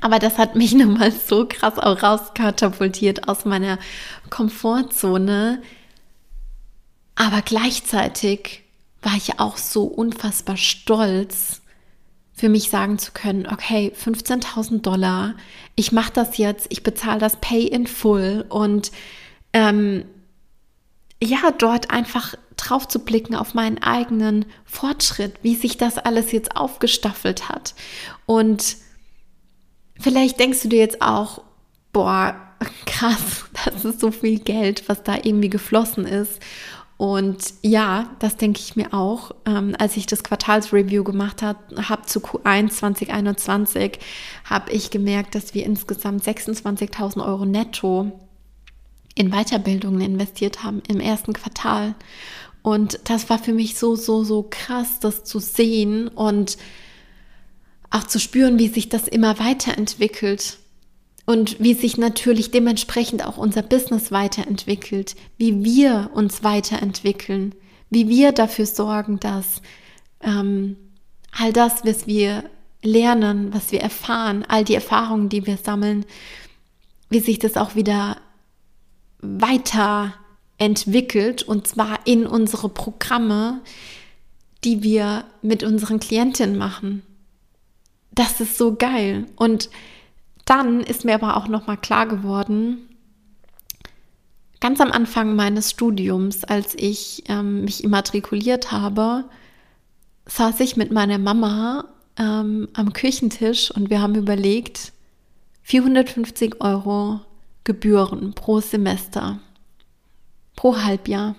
Aber 0.00 0.18
das 0.18 0.38
hat 0.38 0.54
mich 0.54 0.74
nochmal 0.74 1.12
so 1.12 1.46
krass 1.48 1.78
auch 1.78 2.02
rauskatapultiert 2.02 3.28
aus 3.28 3.44
meiner 3.44 3.78
Komfortzone. 4.30 5.62
Aber 7.14 7.42
gleichzeitig 7.42 8.62
war 9.02 9.16
ich 9.16 9.38
auch 9.38 9.56
so 9.56 9.84
unfassbar 9.84 10.56
stolz, 10.56 11.60
für 12.32 12.48
mich 12.48 12.68
sagen 12.68 12.98
zu 12.98 13.12
können, 13.12 13.46
okay, 13.46 13.92
15.000 13.96 14.80
Dollar, 14.80 15.34
ich 15.76 15.92
mache 15.92 16.12
das 16.12 16.36
jetzt, 16.36 16.66
ich 16.70 16.82
bezahle 16.82 17.20
das 17.20 17.36
Pay 17.36 17.68
in 17.68 17.86
Full 17.86 18.44
und 18.48 18.90
ähm, 19.52 20.04
ja, 21.22 21.52
dort 21.56 21.90
einfach 21.92 22.34
drauf 22.56 22.88
zu 22.88 22.98
blicken 22.98 23.36
auf 23.36 23.54
meinen 23.54 23.82
eigenen 23.82 24.46
Fortschritt, 24.64 25.34
wie 25.42 25.54
sich 25.54 25.76
das 25.76 25.96
alles 25.98 26.32
jetzt 26.32 26.56
aufgestaffelt 26.56 27.48
hat. 27.48 27.74
Und 28.26 28.76
Vielleicht 29.98 30.38
denkst 30.38 30.62
du 30.62 30.68
dir 30.68 30.78
jetzt 30.78 31.00
auch, 31.00 31.42
boah, 31.92 32.36
krass, 32.86 33.44
das 33.64 33.84
ist 33.84 34.00
so 34.00 34.10
viel 34.10 34.38
Geld, 34.38 34.88
was 34.88 35.02
da 35.02 35.16
irgendwie 35.16 35.50
geflossen 35.50 36.06
ist. 36.06 36.40
Und 36.96 37.54
ja, 37.62 38.10
das 38.20 38.36
denke 38.36 38.60
ich 38.60 38.76
mir 38.76 38.94
auch. 38.94 39.32
Ähm, 39.46 39.74
als 39.78 39.96
ich 39.96 40.06
das 40.06 40.22
Quartalsreview 40.22 41.02
gemacht 41.02 41.42
habe, 41.42 41.58
habe 41.88 42.06
zu 42.06 42.20
Q1 42.20 42.70
2021, 42.70 43.98
habe 44.44 44.70
ich 44.70 44.90
gemerkt, 44.90 45.34
dass 45.34 45.54
wir 45.54 45.66
insgesamt 45.66 46.22
26.000 46.22 47.24
Euro 47.26 47.46
netto 47.46 48.12
in 49.16 49.30
Weiterbildungen 49.30 50.00
investiert 50.00 50.62
haben 50.62 50.82
im 50.88 51.00
ersten 51.00 51.32
Quartal. 51.32 51.94
Und 52.62 53.00
das 53.04 53.28
war 53.28 53.38
für 53.38 53.52
mich 53.52 53.76
so, 53.76 53.96
so, 53.96 54.24
so 54.24 54.46
krass, 54.48 55.00
das 55.00 55.24
zu 55.24 55.40
sehen 55.40 56.08
und 56.08 56.56
auch 57.94 58.04
zu 58.04 58.18
spüren, 58.18 58.58
wie 58.58 58.68
sich 58.68 58.88
das 58.88 59.06
immer 59.06 59.38
weiterentwickelt 59.38 60.56
und 61.26 61.60
wie 61.60 61.74
sich 61.74 61.96
natürlich 61.96 62.50
dementsprechend 62.50 63.24
auch 63.24 63.36
unser 63.36 63.62
Business 63.62 64.10
weiterentwickelt, 64.10 65.14
wie 65.38 65.64
wir 65.64 66.10
uns 66.12 66.42
weiterentwickeln, 66.42 67.54
wie 67.90 68.08
wir 68.08 68.32
dafür 68.32 68.66
sorgen, 68.66 69.20
dass 69.20 69.62
ähm, 70.20 70.76
all 71.30 71.52
das, 71.52 71.84
was 71.84 72.08
wir 72.08 72.42
lernen, 72.82 73.54
was 73.54 73.70
wir 73.70 73.80
erfahren, 73.80 74.44
all 74.48 74.64
die 74.64 74.74
Erfahrungen, 74.74 75.28
die 75.28 75.46
wir 75.46 75.56
sammeln, 75.56 76.04
wie 77.10 77.20
sich 77.20 77.38
das 77.38 77.56
auch 77.56 77.76
wieder 77.76 78.16
weiterentwickelt 79.20 81.44
und 81.44 81.68
zwar 81.68 82.00
in 82.06 82.26
unsere 82.26 82.68
Programme, 82.68 83.60
die 84.64 84.82
wir 84.82 85.26
mit 85.42 85.62
unseren 85.62 86.00
Klientinnen 86.00 86.58
machen 86.58 87.04
das 88.14 88.40
ist 88.40 88.56
so 88.56 88.74
geil. 88.74 89.26
Und 89.36 89.70
dann 90.44 90.80
ist 90.80 91.04
mir 91.04 91.14
aber 91.14 91.36
auch 91.36 91.48
noch 91.48 91.66
mal 91.66 91.76
klar 91.76 92.06
geworden, 92.06 92.88
ganz 94.60 94.80
am 94.80 94.92
Anfang 94.92 95.36
meines 95.36 95.70
Studiums, 95.70 96.44
als 96.44 96.74
ich 96.76 97.24
ähm, 97.28 97.64
mich 97.64 97.84
immatrikuliert 97.84 98.72
habe, 98.72 99.24
saß 100.26 100.60
ich 100.60 100.76
mit 100.76 100.90
meiner 100.90 101.18
Mama 101.18 101.84
ähm, 102.16 102.68
am 102.72 102.92
Küchentisch 102.92 103.70
und 103.70 103.90
wir 103.90 104.00
haben 104.00 104.14
überlegt, 104.14 104.92
450 105.62 106.60
Euro 106.60 107.20
Gebühren 107.64 108.34
pro 108.34 108.60
Semester, 108.60 109.40
pro 110.56 110.76
Halbjahr. 110.76 111.34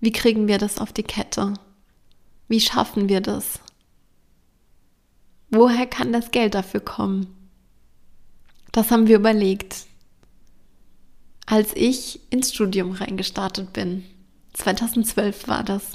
Wie 0.00 0.12
kriegen 0.12 0.48
wir 0.48 0.58
das 0.58 0.78
auf 0.78 0.92
die 0.92 1.02
Kette? 1.02 1.54
Wie 2.48 2.60
schaffen 2.60 3.08
wir 3.08 3.20
das? 3.20 3.60
Woher 5.50 5.86
kann 5.86 6.12
das 6.12 6.30
Geld 6.30 6.54
dafür 6.54 6.80
kommen? 6.80 7.26
Das 8.72 8.90
haben 8.90 9.06
wir 9.06 9.16
überlegt, 9.16 9.86
als 11.46 11.72
ich 11.74 12.20
ins 12.30 12.52
Studium 12.52 12.92
reingestartet 12.92 13.72
bin. 13.72 14.04
2012 14.54 15.48
war 15.48 15.62
das. 15.62 15.92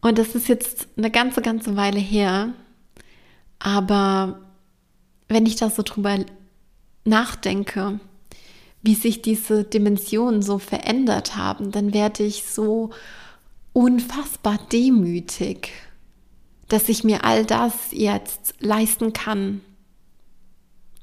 Und 0.00 0.18
das 0.18 0.34
ist 0.34 0.48
jetzt 0.48 0.88
eine 0.96 1.10
ganze, 1.10 1.42
ganze 1.42 1.76
Weile 1.76 1.98
her. 1.98 2.54
Aber 3.58 4.40
wenn 5.28 5.46
ich 5.46 5.56
da 5.56 5.68
so 5.68 5.82
drüber 5.82 6.18
nachdenke, 7.04 8.00
wie 8.82 8.94
sich 8.94 9.20
diese 9.20 9.64
Dimensionen 9.64 10.42
so 10.42 10.58
verändert 10.58 11.36
haben, 11.36 11.70
dann 11.70 11.92
werde 11.92 12.22
ich 12.22 12.44
so 12.44 12.90
unfassbar 13.72 14.58
demütig, 14.72 15.70
dass 16.70 16.88
ich 16.88 17.04
mir 17.04 17.24
all 17.24 17.44
das 17.44 17.74
jetzt 17.90 18.54
leisten 18.60 19.12
kann, 19.12 19.60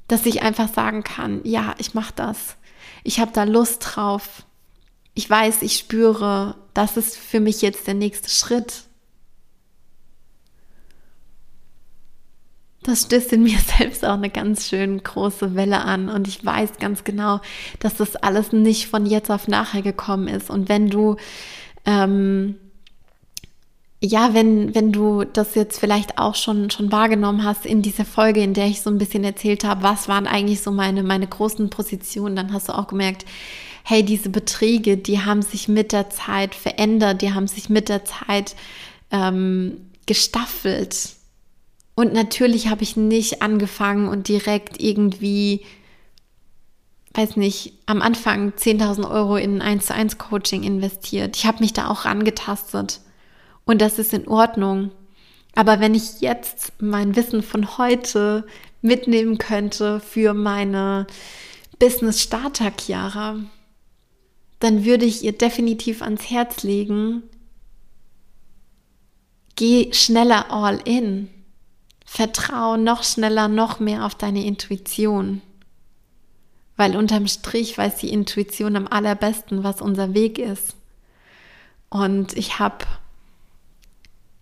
dass 0.08 0.26
ich 0.26 0.42
einfach 0.42 0.72
sagen 0.72 1.04
kann, 1.04 1.40
ja, 1.44 1.74
ich 1.78 1.94
mache 1.94 2.12
das, 2.16 2.56
ich 3.04 3.20
habe 3.20 3.30
da 3.32 3.44
Lust 3.44 3.82
drauf, 3.84 4.44
ich 5.14 5.28
weiß, 5.28 5.62
ich 5.62 5.76
spüre, 5.76 6.56
das 6.74 6.96
ist 6.96 7.16
für 7.16 7.40
mich 7.40 7.62
jetzt 7.62 7.86
der 7.86 7.94
nächste 7.94 8.30
Schritt. 8.30 8.88
das 12.88 13.02
stößt 13.02 13.34
in 13.34 13.42
mir 13.42 13.58
selbst 13.78 14.04
auch 14.04 14.14
eine 14.14 14.30
ganz 14.30 14.68
schön 14.68 15.02
große 15.02 15.54
Welle 15.54 15.80
an 15.80 16.08
und 16.08 16.26
ich 16.26 16.44
weiß 16.44 16.78
ganz 16.78 17.04
genau, 17.04 17.40
dass 17.80 17.96
das 17.96 18.16
alles 18.16 18.52
nicht 18.52 18.88
von 18.88 19.06
jetzt 19.06 19.30
auf 19.30 19.46
nachher 19.46 19.82
gekommen 19.82 20.26
ist. 20.26 20.50
Und 20.50 20.68
wenn 20.68 20.88
du, 20.88 21.16
ähm, 21.84 22.56
ja, 24.00 24.32
wenn, 24.32 24.74
wenn 24.74 24.92
du 24.92 25.24
das 25.24 25.54
jetzt 25.54 25.80
vielleicht 25.80 26.18
auch 26.18 26.34
schon, 26.34 26.70
schon 26.70 26.92
wahrgenommen 26.92 27.44
hast 27.44 27.66
in 27.66 27.82
dieser 27.82 28.04
Folge, 28.04 28.42
in 28.42 28.54
der 28.54 28.66
ich 28.66 28.80
so 28.80 28.90
ein 28.90 28.98
bisschen 28.98 29.24
erzählt 29.24 29.64
habe, 29.64 29.82
was 29.82 30.08
waren 30.08 30.26
eigentlich 30.26 30.60
so 30.60 30.70
meine, 30.70 31.02
meine 31.02 31.26
großen 31.26 31.68
Positionen, 31.70 32.36
dann 32.36 32.52
hast 32.52 32.68
du 32.68 32.78
auch 32.78 32.86
gemerkt, 32.86 33.24
hey, 33.82 34.04
diese 34.04 34.28
Beträge, 34.28 34.96
die 34.96 35.20
haben 35.20 35.42
sich 35.42 35.66
mit 35.66 35.92
der 35.92 36.10
Zeit 36.10 36.54
verändert, 36.54 37.22
die 37.22 37.32
haben 37.32 37.48
sich 37.48 37.70
mit 37.70 37.88
der 37.88 38.04
Zeit 38.04 38.54
ähm, 39.10 39.90
gestaffelt 40.06 41.18
und 41.98 42.12
natürlich 42.12 42.68
habe 42.68 42.84
ich 42.84 42.96
nicht 42.96 43.42
angefangen 43.42 44.06
und 44.06 44.28
direkt 44.28 44.80
irgendwie, 44.80 45.66
weiß 47.14 47.34
nicht, 47.34 47.72
am 47.86 48.02
Anfang 48.02 48.50
10.000 48.50 49.10
Euro 49.10 49.34
in 49.34 49.60
ein 49.60 49.72
1 49.78 49.86
zu 49.86 49.94
1 49.94 50.16
Coaching 50.16 50.62
investiert. 50.62 51.36
Ich 51.36 51.44
habe 51.44 51.58
mich 51.58 51.72
da 51.72 51.88
auch 51.88 52.04
rangetastet. 52.04 53.00
Und 53.68 53.82
das 53.82 53.98
ist 53.98 54.14
in 54.14 54.26
Ordnung. 54.26 54.92
Aber 55.54 55.78
wenn 55.78 55.94
ich 55.94 56.22
jetzt 56.22 56.72
mein 56.80 57.16
Wissen 57.16 57.42
von 57.42 57.76
heute 57.76 58.46
mitnehmen 58.80 59.36
könnte 59.36 60.00
für 60.00 60.32
meine 60.32 61.06
Business 61.78 62.22
Starter 62.22 62.72
Chiara, 62.74 63.36
dann 64.58 64.86
würde 64.86 65.04
ich 65.04 65.22
ihr 65.22 65.32
definitiv 65.32 66.00
ans 66.00 66.30
Herz 66.30 66.62
legen, 66.62 67.24
geh 69.54 69.92
schneller 69.92 70.50
all 70.50 70.80
in. 70.86 71.28
Vertraue 72.06 72.78
noch 72.78 73.04
schneller, 73.04 73.48
noch 73.48 73.80
mehr 73.80 74.06
auf 74.06 74.14
deine 74.14 74.46
Intuition. 74.46 75.42
Weil 76.76 76.96
unterm 76.96 77.28
Strich 77.28 77.76
weiß 77.76 77.96
die 77.96 78.14
Intuition 78.14 78.76
am 78.76 78.88
allerbesten, 78.88 79.62
was 79.62 79.82
unser 79.82 80.14
Weg 80.14 80.38
ist. 80.38 80.74
Und 81.90 82.34
ich 82.34 82.58
habe 82.58 82.86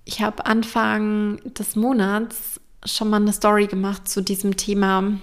ich 0.06 0.22
hab 0.22 0.48
Anfang 0.48 1.38
des 1.44 1.76
Monats 1.76 2.60
schon 2.84 3.10
mal 3.10 3.20
eine 3.20 3.32
Story 3.32 3.66
gemacht 3.66 4.08
zu 4.08 4.22
diesem 4.22 4.56
Thema 4.56 5.18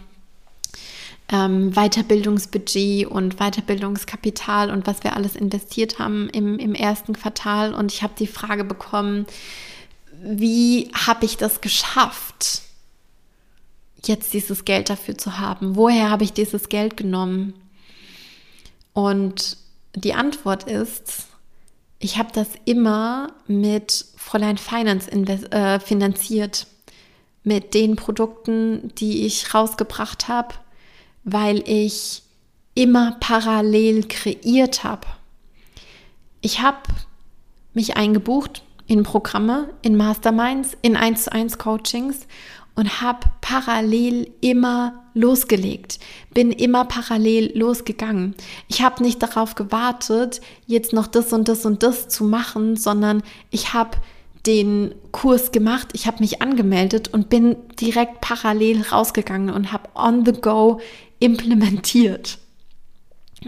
ähm, 1.30 1.72
Weiterbildungsbudget 1.72 3.08
und 3.08 3.38
Weiterbildungskapital 3.38 4.69
und 4.69 4.86
was 4.86 5.04
wir 5.06 5.15
alles 5.15 5.38
investiert 5.38 6.00
haben 6.00 6.30
im, 6.30 6.60
im 6.60 6.76
ersten 6.76 7.13
Quartal. 7.13 7.74
Und 7.74 7.93
ich 7.93 8.04
habe 8.04 8.13
die 8.19 8.28
Frage 8.28 8.65
bekommen, 8.65 9.26
wie 10.22 10.91
habe 10.93 11.26
ich 11.26 11.38
das 11.38 11.62
geschafft, 11.62 12.62
jetzt 14.06 14.34
dieses 14.34 14.65
Geld 14.65 14.89
dafür 14.89 15.17
zu 15.17 15.39
haben? 15.39 15.78
Woher 15.78 16.10
habe 16.10 16.26
ich 16.26 16.34
dieses 16.34 16.67
Geld 16.67 16.98
genommen? 16.98 17.54
Und 18.91 19.56
die 19.96 20.13
Antwort 20.13 20.65
ist, 20.65 21.28
ich 22.04 22.18
habe 22.18 22.30
das 22.34 22.50
immer 22.66 23.32
mit 23.48 24.06
Fräulein 24.18 24.58
Finance 24.58 25.10
äh, 25.10 25.80
finanziert, 25.80 26.68
mit 27.44 27.74
den 27.74 27.96
Produkten, 27.96 28.94
die 28.98 29.26
ich 29.26 29.54
rausgebracht 29.54 30.28
habe, 30.28 30.56
weil 31.24 31.63
ich 31.68 32.24
immer 32.76 33.18
parallel 33.20 34.04
kreiert 34.08 34.84
habe. 34.84 35.08
Ich 36.42 36.62
habe 36.62 36.82
mich 37.74 37.96
eingebucht 37.96 38.63
in 38.86 39.04
Programme, 39.04 39.70
in 39.82 39.96
Masterminds, 39.96 40.76
in 40.82 40.98
1 40.98 41.26
zu 41.26 41.32
1 41.32 41.58
Coachings 41.58 42.28
und 42.76 43.02
habe 43.02 43.30
parallel 43.39 44.30
immer 44.42 45.03
losgelegt, 45.13 45.99
bin 46.34 46.52
immer 46.52 46.86
parallel 46.86 47.58
losgegangen. 47.58 48.36
Ich 48.67 48.82
habe 48.82 49.04
nicht 49.04 49.21
darauf 49.21 49.56
gewartet, 49.56 50.41
jetzt 50.65 50.93
noch 50.93 51.08
das 51.08 51.34
und 51.34 51.47
das 51.47 51.65
und 51.65 51.84
das 51.84 52.08
zu 52.08 52.23
machen, 52.23 52.76
sondern 52.76 53.23
ich 53.52 53.73
habe 53.73 53.97
den 54.45 54.93
Kurs 55.12 55.52
gemacht, 55.52 55.89
ich 55.93 56.08
habe 56.08 56.19
mich 56.19 56.41
angemeldet 56.41 57.13
und 57.13 57.30
bin 57.30 57.56
direkt 57.80 58.21
parallel 58.21 58.82
rausgegangen 58.82 59.49
und 59.49 59.71
habe 59.71 59.89
on 59.95 60.26
the 60.26 60.34
go 60.34 60.82
implementiert. 61.19 62.39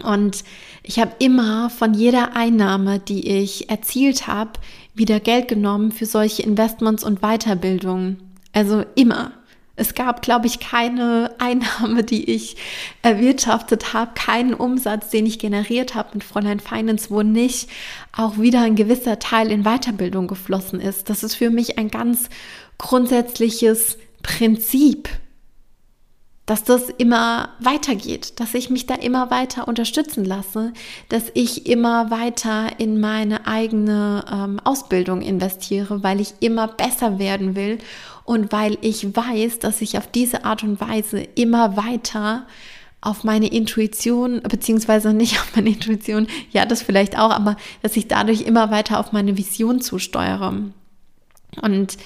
Und 0.02 0.44
ich 0.82 0.98
habe 0.98 1.12
immer 1.18 1.70
von 1.70 1.94
jeder 1.94 2.36
Einnahme, 2.36 2.98
die 2.98 3.28
ich 3.28 3.70
erzielt 3.70 4.26
habe, 4.26 4.52
wieder 4.94 5.20
Geld 5.20 5.48
genommen 5.48 5.92
für 5.92 6.06
solche 6.06 6.42
Investments 6.42 7.04
und 7.04 7.20
Weiterbildungen. 7.20 8.18
Also 8.52 8.84
immer. 8.94 9.32
Es 9.76 9.94
gab, 9.94 10.22
glaube 10.22 10.46
ich, 10.46 10.58
keine 10.58 11.34
Einnahme, 11.38 12.02
die 12.02 12.30
ich 12.30 12.56
erwirtschaftet 13.02 13.92
habe, 13.92 14.12
keinen 14.14 14.54
Umsatz, 14.54 15.10
den 15.10 15.26
ich 15.26 15.38
generiert 15.38 15.94
habe 15.94 16.10
mit 16.14 16.24
Fräulein 16.24 16.60
Finance, 16.60 17.10
wo 17.10 17.22
nicht 17.22 17.68
auch 18.12 18.38
wieder 18.38 18.62
ein 18.62 18.74
gewisser 18.74 19.18
Teil 19.18 19.50
in 19.50 19.64
Weiterbildung 19.64 20.28
geflossen 20.28 20.80
ist. 20.80 21.10
Das 21.10 21.22
ist 21.22 21.34
für 21.34 21.50
mich 21.50 21.78
ein 21.78 21.90
ganz 21.90 22.30
grundsätzliches 22.78 23.98
Prinzip 24.22 25.08
dass 26.46 26.62
das 26.62 26.88
immer 26.88 27.50
weitergeht, 27.58 28.38
dass 28.38 28.54
ich 28.54 28.70
mich 28.70 28.86
da 28.86 28.94
immer 28.94 29.30
weiter 29.30 29.66
unterstützen 29.66 30.24
lasse, 30.24 30.72
dass 31.08 31.24
ich 31.34 31.66
immer 31.66 32.10
weiter 32.10 32.78
in 32.78 33.00
meine 33.00 33.48
eigene 33.48 34.24
ähm, 34.32 34.60
Ausbildung 34.62 35.22
investiere, 35.22 36.04
weil 36.04 36.20
ich 36.20 36.34
immer 36.38 36.68
besser 36.68 37.18
werden 37.18 37.56
will 37.56 37.78
und 38.24 38.52
weil 38.52 38.78
ich 38.80 39.16
weiß, 39.16 39.58
dass 39.58 39.80
ich 39.80 39.98
auf 39.98 40.06
diese 40.06 40.44
Art 40.44 40.62
und 40.62 40.80
Weise 40.80 41.18
immer 41.34 41.76
weiter 41.76 42.46
auf 43.00 43.24
meine 43.24 43.48
Intuition, 43.48 44.40
beziehungsweise 44.42 45.12
nicht 45.12 45.38
auf 45.40 45.54
meine 45.56 45.70
Intuition, 45.70 46.28
ja, 46.52 46.64
das 46.64 46.82
vielleicht 46.82 47.18
auch, 47.18 47.30
aber 47.30 47.56
dass 47.82 47.96
ich 47.96 48.06
dadurch 48.08 48.42
immer 48.42 48.70
weiter 48.70 49.00
auf 49.00 49.12
meine 49.12 49.36
Vision 49.36 49.80
zusteuere. 49.80 50.54
Und 51.62 51.96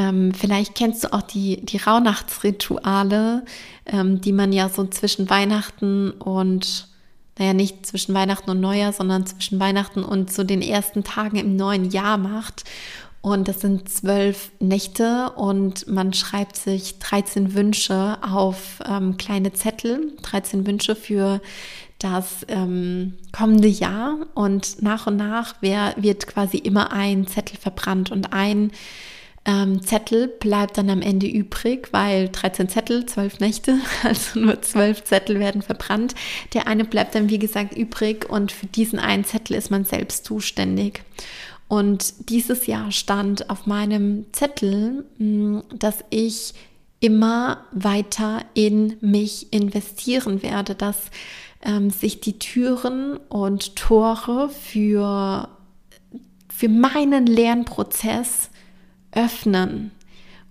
ähm, 0.00 0.32
vielleicht 0.32 0.74
kennst 0.74 1.04
du 1.04 1.12
auch 1.12 1.20
die, 1.20 1.60
die 1.62 1.76
Rauhnachtsrituale, 1.76 3.44
ähm, 3.84 4.22
die 4.22 4.32
man 4.32 4.50
ja 4.50 4.70
so 4.70 4.86
zwischen 4.86 5.28
Weihnachten 5.28 6.12
und, 6.12 6.88
naja, 7.38 7.52
nicht 7.52 7.84
zwischen 7.84 8.14
Weihnachten 8.14 8.48
und 8.48 8.60
Neujahr, 8.60 8.94
sondern 8.94 9.26
zwischen 9.26 9.60
Weihnachten 9.60 10.02
und 10.02 10.32
so 10.32 10.42
den 10.42 10.62
ersten 10.62 11.04
Tagen 11.04 11.36
im 11.36 11.54
neuen 11.54 11.90
Jahr 11.90 12.16
macht. 12.16 12.64
Und 13.20 13.46
das 13.48 13.60
sind 13.60 13.90
zwölf 13.90 14.50
Nächte 14.58 15.32
und 15.36 15.86
man 15.86 16.14
schreibt 16.14 16.56
sich 16.56 16.98
13 17.00 17.52
Wünsche 17.52 18.16
auf 18.22 18.80
ähm, 18.88 19.18
kleine 19.18 19.52
Zettel, 19.52 20.14
13 20.22 20.66
Wünsche 20.66 20.96
für 20.96 21.42
das 21.98 22.46
ähm, 22.48 23.18
kommende 23.32 23.68
Jahr. 23.68 24.16
Und 24.32 24.80
nach 24.80 25.06
und 25.06 25.18
nach 25.18 25.56
wer, 25.60 25.94
wird 25.98 26.26
quasi 26.26 26.56
immer 26.56 26.90
ein 26.90 27.26
Zettel 27.26 27.58
verbrannt 27.58 28.10
und 28.10 28.32
ein 28.32 28.72
ähm, 29.44 29.82
Zettel 29.82 30.28
bleibt 30.28 30.76
dann 30.76 30.90
am 30.90 31.00
Ende 31.00 31.26
übrig, 31.26 31.88
weil 31.92 32.28
13 32.28 32.68
Zettel, 32.68 33.06
12 33.06 33.40
Nächte, 33.40 33.78
also 34.02 34.38
nur 34.38 34.60
12 34.60 35.04
Zettel 35.04 35.38
werden 35.38 35.62
verbrannt. 35.62 36.14
Der 36.52 36.66
eine 36.66 36.84
bleibt 36.84 37.14
dann, 37.14 37.30
wie 37.30 37.38
gesagt, 37.38 37.76
übrig 37.76 38.28
und 38.28 38.52
für 38.52 38.66
diesen 38.66 38.98
einen 38.98 39.24
Zettel 39.24 39.56
ist 39.56 39.70
man 39.70 39.84
selbst 39.84 40.24
zuständig. 40.26 41.02
Und 41.68 42.28
dieses 42.28 42.66
Jahr 42.66 42.90
stand 42.90 43.48
auf 43.48 43.66
meinem 43.66 44.26
Zettel, 44.32 45.04
hm, 45.18 45.62
dass 45.74 46.04
ich 46.10 46.52
immer 46.98 47.64
weiter 47.72 48.42
in 48.54 48.96
mich 49.00 49.52
investieren 49.52 50.42
werde, 50.42 50.74
dass 50.74 51.10
ähm, 51.62 51.90
sich 51.90 52.20
die 52.20 52.38
Türen 52.38 53.16
und 53.28 53.76
Tore 53.76 54.50
für, 54.50 55.48
für 56.48 56.68
meinen 56.68 57.26
Lernprozess 57.26 58.49
öffnen 59.12 59.90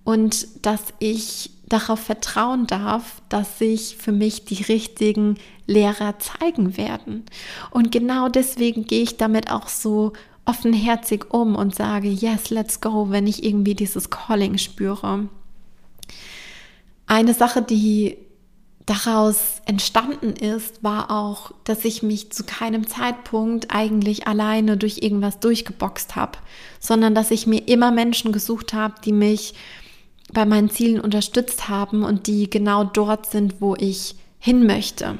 und 0.04 0.66
dass 0.66 0.82
ich 1.00 1.52
darauf 1.68 2.00
vertrauen 2.00 2.66
darf, 2.66 3.22
dass 3.30 3.60
sich 3.60 3.96
für 3.98 4.12
mich 4.12 4.46
die 4.46 4.64
richtigen 4.64 5.38
Lehrer 5.68 6.16
zeigen 6.18 6.78
werden. 6.78 7.26
Und 7.70 7.92
genau 7.92 8.28
deswegen 8.28 8.86
gehe 8.86 9.04
ich 9.04 9.18
damit 9.18 9.52
auch 9.52 9.68
so 9.68 10.14
offenherzig 10.46 11.32
um 11.32 11.56
und 11.56 11.76
sage, 11.76 12.10
yes, 12.10 12.50
let's 12.50 12.82
go, 12.82 13.12
wenn 13.12 13.28
ich 13.28 13.44
irgendwie 13.44 13.76
dieses 13.76 14.10
Calling 14.10 14.58
spüre. 14.58 15.30
Eine 17.06 17.34
Sache, 17.36 17.62
die 17.62 18.18
daraus 18.90 19.62
entstanden 19.66 20.34
ist, 20.34 20.84
war 20.84 21.12
auch, 21.12 21.52
dass 21.64 21.86
ich 21.86 22.02
mich 22.02 22.32
zu 22.32 22.44
keinem 22.44 22.88
Zeitpunkt 22.88 23.68
eigentlich 23.70 24.26
alleine 24.26 24.78
durch 24.78 25.04
irgendwas 25.04 25.40
durchgeboxt 25.40 26.16
habe, 26.16 26.40
sondern 26.80 27.14
dass 27.14 27.30
ich 27.30 27.46
mir 27.46 27.68
immer 27.68 27.92
Menschen 27.92 28.32
gesucht 28.32 28.74
habe, 28.74 28.96
die 29.06 29.12
mich 29.12 29.54
bei 30.34 30.44
meinen 30.46 30.72
Zielen 30.72 31.00
unterstützt 31.00 31.70
haben 31.70 32.04
und 32.04 32.26
die 32.26 32.50
genau 32.50 32.84
dort 32.84 33.28
sind, 33.28 33.62
wo 33.62 33.76
ich 33.76 34.16
hin 34.40 34.66
möchte. 34.66 35.20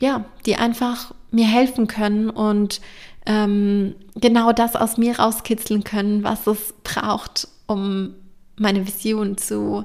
Ja, 0.00 0.24
die 0.46 0.54
einfach 0.54 1.14
mir 1.32 1.46
helfen 1.46 1.88
können 1.88 2.30
und 2.30 2.80
ähm, 3.26 3.96
genau 4.14 4.52
das 4.52 4.76
aus 4.76 4.98
mir 4.98 5.18
rauskitzeln 5.18 5.82
können, 5.82 6.22
was 6.22 6.46
es 6.46 6.74
braucht, 6.84 7.48
um 7.66 8.14
meine 8.56 8.86
Vision 8.86 9.36
zu 9.36 9.84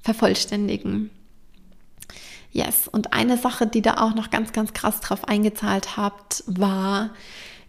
vervollständigen. 0.00 1.10
Yes, 2.54 2.86
und 2.86 3.12
eine 3.12 3.36
Sache, 3.36 3.66
die 3.66 3.82
da 3.82 3.94
auch 3.94 4.14
noch 4.14 4.30
ganz, 4.30 4.52
ganz 4.52 4.72
krass 4.72 5.00
drauf 5.00 5.26
eingezahlt 5.26 5.96
hat, 5.96 6.44
war, 6.46 7.10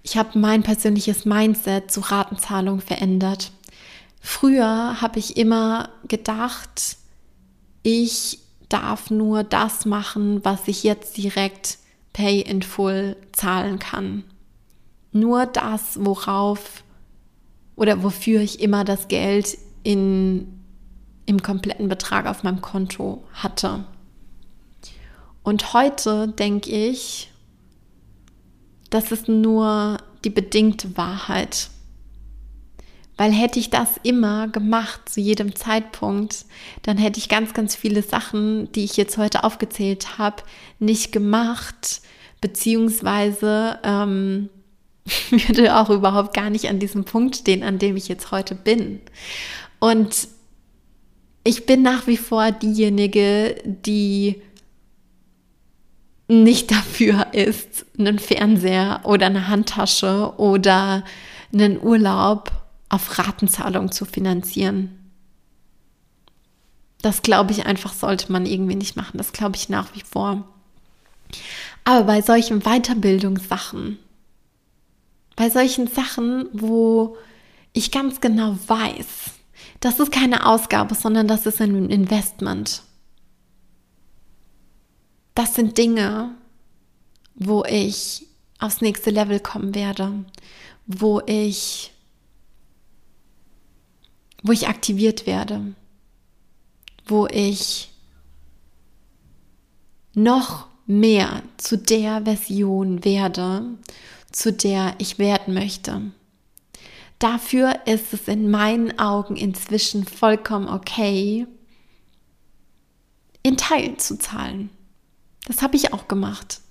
ich 0.03 0.15
habe 0.15 0.37
mein 0.37 0.61
persönliches 0.61 1.25
Mindset 1.25 1.89
zu 1.89 2.01
Ratenzahlung 2.01 2.81
verändert. 2.81 3.51
Früher 4.21 5.01
habe 5.01 5.17
ich 5.17 5.37
immer 5.37 5.89
gedacht, 6.07 6.97
ich 7.81 8.37
darf 8.69 9.09
nur 9.09 9.43
das 9.43 9.87
machen, 9.87 10.45
was 10.45 10.67
ich 10.67 10.83
jetzt 10.83 11.17
direkt 11.17 11.79
Pay 12.13 12.41
in 12.41 12.61
Full 12.61 13.17
zahlen 13.31 13.79
kann. 13.79 14.23
Nur 15.11 15.47
das, 15.47 15.97
worauf 15.99 16.83
oder 17.75 18.03
wofür 18.03 18.39
ich 18.39 18.59
immer 18.59 18.83
das 18.83 19.07
Geld 19.07 19.57
in, 19.81 20.59
im 21.25 21.41
kompletten 21.41 21.89
Betrag 21.89 22.27
auf 22.27 22.43
meinem 22.43 22.61
Konto 22.61 23.23
hatte. 23.33 23.85
Und 25.45 25.73
heute 25.73 26.27
denke 26.27 26.71
ich, 26.71 27.29
das 28.89 29.11
ist 29.11 29.27
nur 29.27 29.99
die 30.23 30.31
bedingte 30.31 30.97
Wahrheit. 30.97 31.69
Weil 33.15 33.31
hätte 33.31 33.59
ich 33.59 33.69
das 33.69 33.89
immer 34.01 34.47
gemacht 34.47 35.07
zu 35.07 35.21
jedem 35.21 35.55
Zeitpunkt, 35.55 36.45
dann 36.81 36.97
hätte 36.97 37.19
ich 37.19 37.29
ganz, 37.29 37.53
ganz 37.53 37.75
viele 37.75 38.01
Sachen, 38.01 38.71
die 38.71 38.83
ich 38.83 38.97
jetzt 38.97 39.17
heute 39.17 39.43
aufgezählt 39.43 40.17
habe, 40.17 40.41
nicht 40.79 41.11
gemacht, 41.11 42.01
beziehungsweise 42.41 43.79
ähm, 43.83 44.49
würde 45.29 45.77
auch 45.77 45.91
überhaupt 45.91 46.33
gar 46.33 46.49
nicht 46.49 46.67
an 46.69 46.79
diesem 46.79 47.05
Punkt 47.05 47.35
stehen, 47.35 47.61
an 47.61 47.77
dem 47.77 47.95
ich 47.95 48.07
jetzt 48.07 48.31
heute 48.31 48.55
bin. 48.55 48.99
Und 49.79 50.27
ich 51.43 51.67
bin 51.67 51.83
nach 51.83 52.07
wie 52.07 52.17
vor 52.17 52.51
diejenige, 52.51 53.61
die 53.63 54.41
nicht 56.27 56.71
dafür 56.71 57.27
ist, 57.33 57.85
einen 57.97 58.19
Fernseher 58.19 59.01
oder 59.03 59.27
eine 59.27 59.47
Handtasche 59.47 60.33
oder 60.37 61.03
einen 61.53 61.81
Urlaub 61.81 62.51
auf 62.89 63.17
Ratenzahlung 63.17 63.91
zu 63.91 64.05
finanzieren. 64.05 65.11
Das 67.01 67.21
glaube 67.21 67.51
ich 67.51 67.65
einfach, 67.65 67.93
sollte 67.93 68.31
man 68.31 68.45
irgendwie 68.45 68.75
nicht 68.75 68.95
machen. 68.95 69.17
Das 69.17 69.31
glaube 69.31 69.55
ich 69.55 69.69
nach 69.69 69.93
wie 69.93 70.01
vor. 70.01 70.43
Aber 71.83 72.05
bei 72.05 72.21
solchen 72.21 72.61
Weiterbildungssachen, 72.61 73.99
bei 75.35 75.49
solchen 75.49 75.87
Sachen, 75.87 76.47
wo 76.53 77.17
ich 77.73 77.91
ganz 77.91 78.21
genau 78.21 78.57
weiß, 78.65 79.05
das 79.81 79.99
ist 79.99 80.11
keine 80.11 80.47
Ausgabe, 80.47 80.95
sondern 80.95 81.27
das 81.27 81.45
ist 81.45 81.61
ein 81.61 81.91
Investment 81.91 82.81
das 85.35 85.55
sind 85.55 85.77
Dinge, 85.77 86.35
wo 87.35 87.63
ich 87.65 88.25
aufs 88.59 88.81
nächste 88.81 89.11
Level 89.11 89.39
kommen 89.39 89.75
werde, 89.75 90.25
wo 90.87 91.21
ich, 91.25 91.93
wo 94.43 94.51
ich 94.51 94.67
aktiviert 94.67 95.27
werde, 95.27 95.75
wo 97.05 97.27
ich 97.27 97.91
noch 100.13 100.67
mehr 100.87 101.43
zu 101.57 101.77
der 101.77 102.23
Version 102.23 103.03
werde, 103.03 103.63
zu 104.31 104.53
der 104.53 104.95
ich 104.99 105.19
werden 105.19 105.53
möchte. 105.53 106.01
Dafür 107.19 107.85
ist 107.85 108.13
es 108.13 108.27
in 108.27 108.49
meinen 108.49 108.99
Augen 108.99 109.35
inzwischen 109.35 110.05
vollkommen 110.05 110.69
okay, 110.69 111.47
in 113.41 113.57
Teilen 113.57 113.99
zu 113.99 114.17
zahlen. 114.17 114.69
Das 115.45 115.61
habe 115.61 115.75
ich 115.75 115.93
auch 115.93 116.07
gemacht. 116.07 116.61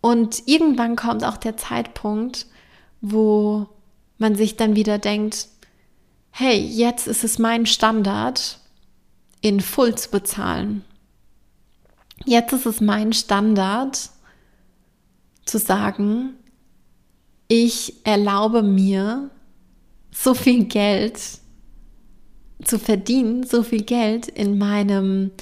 Und 0.00 0.42
irgendwann 0.46 0.96
kommt 0.96 1.24
auch 1.24 1.38
der 1.38 1.56
Zeitpunkt, 1.56 2.46
wo 3.00 3.66
man 4.18 4.34
sich 4.34 4.56
dann 4.56 4.76
wieder 4.76 4.98
denkt, 4.98 5.48
hey, 6.30 6.58
jetzt 6.58 7.06
ist 7.06 7.24
es 7.24 7.38
mein 7.38 7.64
Standard, 7.64 8.58
in 9.40 9.60
Full 9.60 9.94
zu 9.94 10.10
bezahlen. 10.10 10.84
Jetzt 12.24 12.52
ist 12.52 12.66
es 12.66 12.80
mein 12.80 13.12
Standard 13.12 14.10
zu 15.44 15.58
sagen, 15.58 16.34
ich 17.48 18.04
erlaube 18.04 18.62
mir 18.62 19.30
so 20.10 20.34
viel 20.34 20.64
Geld 20.64 21.20
zu 22.62 22.78
verdienen, 22.78 23.44
so 23.44 23.62
viel 23.62 23.82
Geld 23.82 24.28
in 24.28 24.56
meinem 24.56 25.32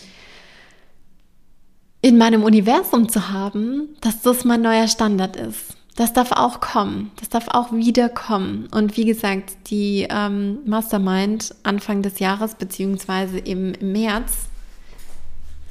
in 2.03 2.19
meinem 2.19 2.43
Universum 2.43 3.09
zu 3.09 3.31
haben, 3.31 3.97
dass 4.01 4.21
das 4.23 4.45
mein 4.45 4.61
neuer 4.61 4.89
Standard 4.89 5.37
ist. 5.37 5.77
Das 5.95 6.13
darf 6.13 6.33
auch 6.33 6.61
kommen. 6.61 7.13
Das 7.17 7.29
darf 7.29 7.49
auch 7.49 7.73
wieder 7.73 8.09
kommen. 8.09 8.69
Und 8.73 8.97
wie 8.97 9.05
gesagt, 9.05 9.71
die 9.71 10.07
ähm, 10.11 10.59
Mastermind 10.67 11.55
Anfang 11.63 12.03
des 12.03 12.19
Jahres, 12.19 12.57
beziehungsweise 12.57 13.39
im, 13.39 13.75
im 13.75 13.93
März, 13.93 14.49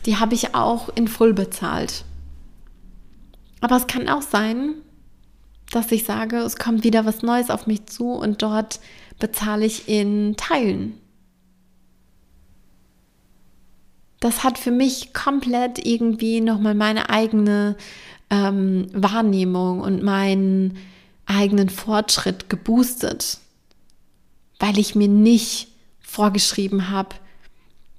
die 0.06 0.17
habe 0.17 0.34
ich 0.34 0.56
auch 0.56 0.89
in 0.96 1.08
Full 1.08 1.34
bezahlt. 1.34 2.06
Aber 3.60 3.76
es 3.76 3.88
kann 3.88 4.08
auch 4.08 4.22
sein, 4.22 4.76
dass 5.72 5.91
ich 5.91 6.06
sage, 6.06 6.38
es 6.38 6.58
kommt 6.58 6.84
wieder 6.84 7.06
was 7.06 7.24
Neues 7.24 7.50
auf 7.50 7.67
mich 7.67 7.88
zu 7.88 8.12
und 8.12 8.41
dort 8.41 8.80
bezahle 9.20 9.65
ich 9.65 9.88
in 9.88 10.36
Teilen. 10.38 11.01
Das 14.21 14.43
hat 14.43 14.57
für 14.57 14.71
mich 14.71 15.13
komplett 15.13 15.86
irgendwie 15.86 16.41
nochmal 16.41 16.75
meine 16.75 17.10
eigene 17.10 17.75
ähm, 18.29 18.88
Wahrnehmung 18.93 19.81
und 19.81 20.03
meinen 20.03 20.77
eigenen 21.25 21.69
Fortschritt 21.69 22.47
geboostet, 22.47 23.39
weil 24.60 24.77
ich 24.77 24.95
mir 24.95 25.07
nicht 25.07 25.69
vorgeschrieben 25.99 26.89
habe, 26.89 27.15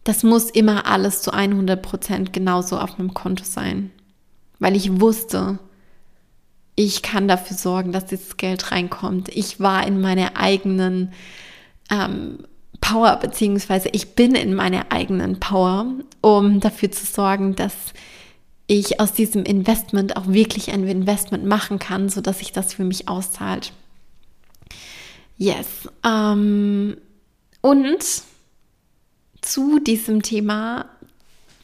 das 0.05 0.23
muss 0.23 0.49
immer 0.49 0.87
alles 0.87 1.23
zu 1.23 1.33
100 1.33 1.83
Prozent 1.83 2.33
genauso 2.33 2.79
auf 2.79 2.99
meinem 2.99 3.15
Konto 3.15 3.45
sein, 3.45 3.91
weil 4.61 4.77
ich 4.77 5.01
wusste, 5.01 5.59
ich 6.77 7.03
kann 7.03 7.27
dafür 7.27 7.57
sorgen, 7.57 7.91
dass 7.91 8.07
dieses 8.07 8.37
Geld 8.37 8.71
reinkommt. 8.71 9.29
Ich 9.29 9.59
war 9.59 9.87
in 9.87 10.01
meiner 10.01 10.37
eigenen 10.37 11.13
ähm, 11.91 12.47
Power, 12.83 13.17
beziehungsweise 13.17 13.89
ich 13.93 14.15
bin 14.15 14.35
in 14.35 14.55
meiner 14.55 14.93
eigenen 14.93 15.41
Power, 15.41 15.87
um 16.21 16.61
dafür 16.61 16.91
zu 16.91 17.07
sorgen, 17.07 17.55
dass 17.55 17.73
ich 18.67 19.01
aus 19.01 19.13
diesem 19.13 19.45
Investment 19.45 20.17
auch 20.17 20.27
wirklich 20.27 20.71
ein 20.71 20.87
Investment 20.87 21.47
machen 21.47 21.79
kann, 21.79 22.11
sodass 22.11 22.41
sich 22.41 22.53
das 22.53 22.75
für 22.75 22.85
mich 22.85 23.09
auszahlt. 23.09 23.73
Yes. 25.39 25.89
Ähm, 26.05 26.99
und 27.61 28.05
zu 29.41 29.79
diesem 29.79 30.23
Thema 30.23 30.87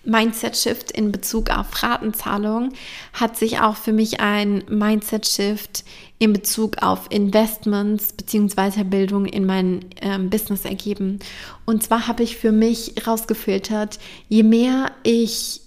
Mindset-Shift 0.05 0.91
in 0.91 1.13
Bezug 1.13 1.51
auf 1.51 1.83
Ratenzahlung 1.83 2.73
hat 3.13 3.37
sich 3.37 3.61
auch 3.61 3.77
für 3.77 3.93
mich 3.93 4.21
ein 4.21 4.65
Mindset-Shift 4.69 5.85
in 6.19 6.33
Bezug 6.33 6.83
auf 6.83 7.07
Investments 7.11 8.13
bzw. 8.13 8.85
Bildung 8.85 9.27
in 9.27 9.47
mein 9.47 9.85
ähm, 10.01 10.31
Business 10.31 10.65
ergeben. 10.65 11.21
Und 11.65 11.83
zwar 11.83 12.09
habe 12.09 12.23
ich 12.23 12.37
für 12.37 12.53
mich 12.53 13.07
rausgefiltert, 13.07 13.99
je 14.29 14.43
mehr 14.43 14.91
ich 15.03 15.61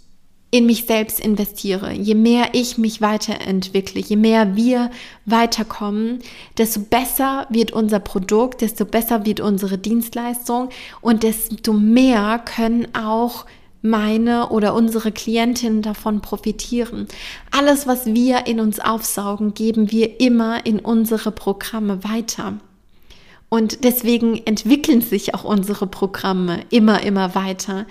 in 0.53 0.65
mich 0.65 0.85
selbst 0.85 1.21
investiere, 1.21 1.93
je 1.93 2.13
mehr 2.13 2.49
ich 2.51 2.77
mich 2.77 2.99
weiterentwickle, 2.99 4.01
je 4.01 4.17
mehr 4.17 4.57
wir 4.57 4.91
weiterkommen, 5.25 6.19
desto 6.57 6.81
besser 6.81 7.47
wird 7.49 7.71
unser 7.71 7.99
Produkt, 7.99 8.59
desto 8.59 8.83
besser 8.83 9.25
wird 9.25 9.39
unsere 9.39 9.77
Dienstleistung 9.77 10.67
und 10.99 11.23
desto 11.23 11.71
mehr 11.71 12.39
können 12.39 12.93
auch 12.93 13.45
meine 13.81 14.49
oder 14.49 14.73
unsere 14.73 15.11
Klientinnen 15.11 15.81
davon 15.81 16.21
profitieren. 16.21 17.07
Alles, 17.49 17.87
was 17.87 18.05
wir 18.05 18.47
in 18.47 18.59
uns 18.59 18.79
aufsaugen, 18.79 19.53
geben 19.53 19.91
wir 19.91 20.19
immer 20.19 20.65
in 20.65 20.79
unsere 20.79 21.31
Programme 21.31 22.03
weiter. 22.03 22.53
Und 23.49 23.83
deswegen 23.83 24.37
entwickeln 24.45 25.01
sich 25.01 25.35
auch 25.35 25.43
unsere 25.43 25.87
Programme 25.87 26.63
immer, 26.69 27.01
immer 27.03 27.35
weiter. 27.35 27.85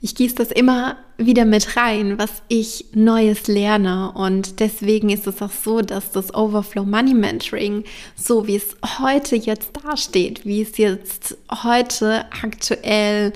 ich 0.00 0.14
gieße 0.14 0.34
das 0.34 0.50
immer 0.50 0.96
wieder 1.26 1.44
mit 1.44 1.76
rein, 1.76 2.18
was 2.18 2.42
ich 2.48 2.86
Neues 2.94 3.46
lerne. 3.46 4.12
Und 4.12 4.60
deswegen 4.60 5.10
ist 5.10 5.26
es 5.26 5.40
auch 5.42 5.50
so, 5.50 5.80
dass 5.80 6.10
das 6.12 6.34
Overflow 6.34 6.84
Money 6.84 7.14
Mentoring, 7.14 7.84
so 8.16 8.46
wie 8.46 8.56
es 8.56 8.76
heute 8.98 9.36
jetzt 9.36 9.70
dasteht, 9.84 10.44
wie 10.44 10.62
es 10.62 10.76
jetzt 10.78 11.36
heute 11.62 12.24
aktuell 12.42 13.32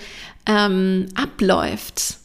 ähm, 0.47 1.07
abläuft, 1.15 2.19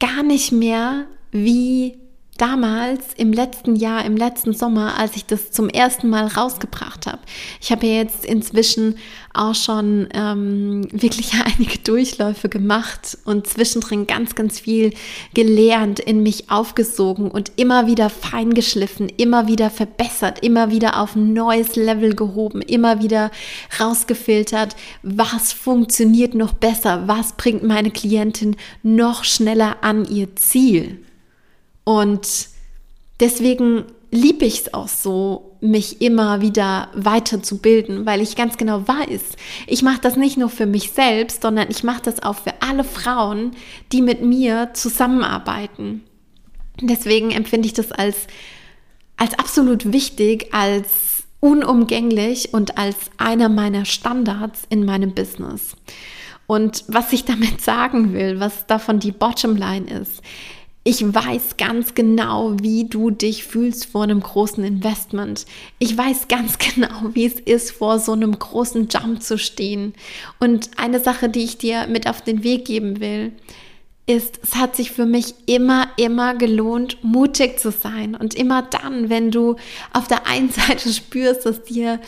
gar 0.00 0.22
nicht 0.22 0.52
mehr 0.52 1.06
wie 1.30 1.98
damals 2.38 3.04
im 3.16 3.32
letzten 3.32 3.76
Jahr, 3.76 4.04
im 4.04 4.16
letzten 4.16 4.54
Sommer, 4.54 4.96
als 4.98 5.16
ich 5.16 5.26
das 5.26 5.50
zum 5.50 5.68
ersten 5.68 6.08
Mal 6.08 6.26
rausgebracht 6.26 7.06
habe. 7.06 7.18
Ich 7.60 7.70
habe 7.70 7.86
ja 7.86 7.94
jetzt 7.94 8.24
inzwischen 8.24 8.96
auch 9.34 9.54
schon 9.54 10.08
ähm, 10.14 10.88
wirklich 10.92 11.32
einige 11.34 11.78
Durchläufe 11.78 12.48
gemacht 12.48 13.18
und 13.24 13.46
zwischendrin 13.46 14.06
ganz, 14.06 14.34
ganz 14.34 14.60
viel 14.60 14.94
gelernt, 15.34 16.00
in 16.00 16.22
mich 16.22 16.50
aufgesogen 16.50 17.30
und 17.30 17.52
immer 17.56 17.86
wieder 17.86 18.08
feingeschliffen, 18.08 19.08
immer 19.08 19.48
wieder 19.48 19.70
verbessert, 19.70 20.42
immer 20.42 20.70
wieder 20.70 21.00
auf 21.00 21.16
ein 21.16 21.32
neues 21.32 21.76
Level 21.76 22.14
gehoben, 22.14 22.62
immer 22.62 23.02
wieder 23.02 23.30
rausgefiltert, 23.80 24.76
was 25.02 25.52
funktioniert 25.52 26.34
noch 26.34 26.52
besser, 26.52 27.06
was 27.06 27.32
bringt 27.32 27.62
meine 27.62 27.90
Klientin 27.90 28.56
noch 28.82 29.24
schneller 29.24 29.76
an 29.82 30.04
ihr 30.04 30.34
Ziel. 30.36 31.04
Und 31.88 32.48
deswegen 33.18 33.84
liebe 34.10 34.44
ich 34.44 34.60
es 34.60 34.74
auch 34.74 34.88
so, 34.88 35.56
mich 35.62 36.02
immer 36.02 36.42
wieder 36.42 36.90
weiterzubilden, 36.92 38.04
weil 38.04 38.20
ich 38.20 38.36
ganz 38.36 38.58
genau 38.58 38.86
weiß, 38.86 39.22
ich 39.66 39.82
mache 39.82 40.02
das 40.02 40.16
nicht 40.16 40.36
nur 40.36 40.50
für 40.50 40.66
mich 40.66 40.90
selbst, 40.90 41.40
sondern 41.40 41.70
ich 41.70 41.84
mache 41.84 42.02
das 42.02 42.22
auch 42.22 42.34
für 42.34 42.60
alle 42.60 42.84
Frauen, 42.84 43.52
die 43.90 44.02
mit 44.02 44.22
mir 44.22 44.72
zusammenarbeiten. 44.74 46.02
Deswegen 46.78 47.30
empfinde 47.30 47.66
ich 47.66 47.72
das 47.72 47.90
als, 47.90 48.26
als 49.16 49.38
absolut 49.38 49.90
wichtig, 49.90 50.52
als 50.52 51.22
unumgänglich 51.40 52.52
und 52.52 52.76
als 52.76 52.96
einer 53.16 53.48
meiner 53.48 53.86
Standards 53.86 54.64
in 54.68 54.84
meinem 54.84 55.14
Business. 55.14 55.74
Und 56.46 56.84
was 56.86 57.14
ich 57.14 57.24
damit 57.24 57.60
sagen 57.62 58.12
will, 58.12 58.40
was 58.40 58.66
davon 58.66 59.00
die 59.00 59.12
Bottomline 59.12 59.88
ist, 59.88 60.20
ich 60.88 61.04
weiß 61.04 61.58
ganz 61.58 61.94
genau, 61.94 62.56
wie 62.62 62.88
du 62.88 63.10
dich 63.10 63.44
fühlst 63.44 63.84
vor 63.84 64.04
einem 64.04 64.20
großen 64.20 64.64
Investment. 64.64 65.44
Ich 65.78 65.98
weiß 65.98 66.28
ganz 66.28 66.56
genau, 66.74 67.10
wie 67.12 67.26
es 67.26 67.38
ist, 67.38 67.72
vor 67.72 67.98
so 67.98 68.12
einem 68.12 68.38
großen 68.38 68.88
Jump 68.88 69.22
zu 69.22 69.36
stehen. 69.36 69.92
Und 70.40 70.70
eine 70.78 70.98
Sache, 70.98 71.28
die 71.28 71.44
ich 71.44 71.58
dir 71.58 71.86
mit 71.88 72.08
auf 72.08 72.22
den 72.22 72.42
Weg 72.42 72.64
geben 72.64 73.00
will, 73.00 73.32
ist, 74.06 74.40
es 74.42 74.54
hat 74.54 74.76
sich 74.76 74.90
für 74.90 75.04
mich 75.04 75.34
immer, 75.44 75.88
immer 75.98 76.34
gelohnt, 76.34 77.04
mutig 77.04 77.60
zu 77.60 77.70
sein. 77.70 78.14
Und 78.14 78.32
immer 78.32 78.62
dann, 78.62 79.10
wenn 79.10 79.30
du 79.30 79.56
auf 79.92 80.08
der 80.08 80.26
einen 80.26 80.48
Seite 80.68 80.90
spürst, 80.90 81.44
dass 81.44 81.64
dir 81.64 82.00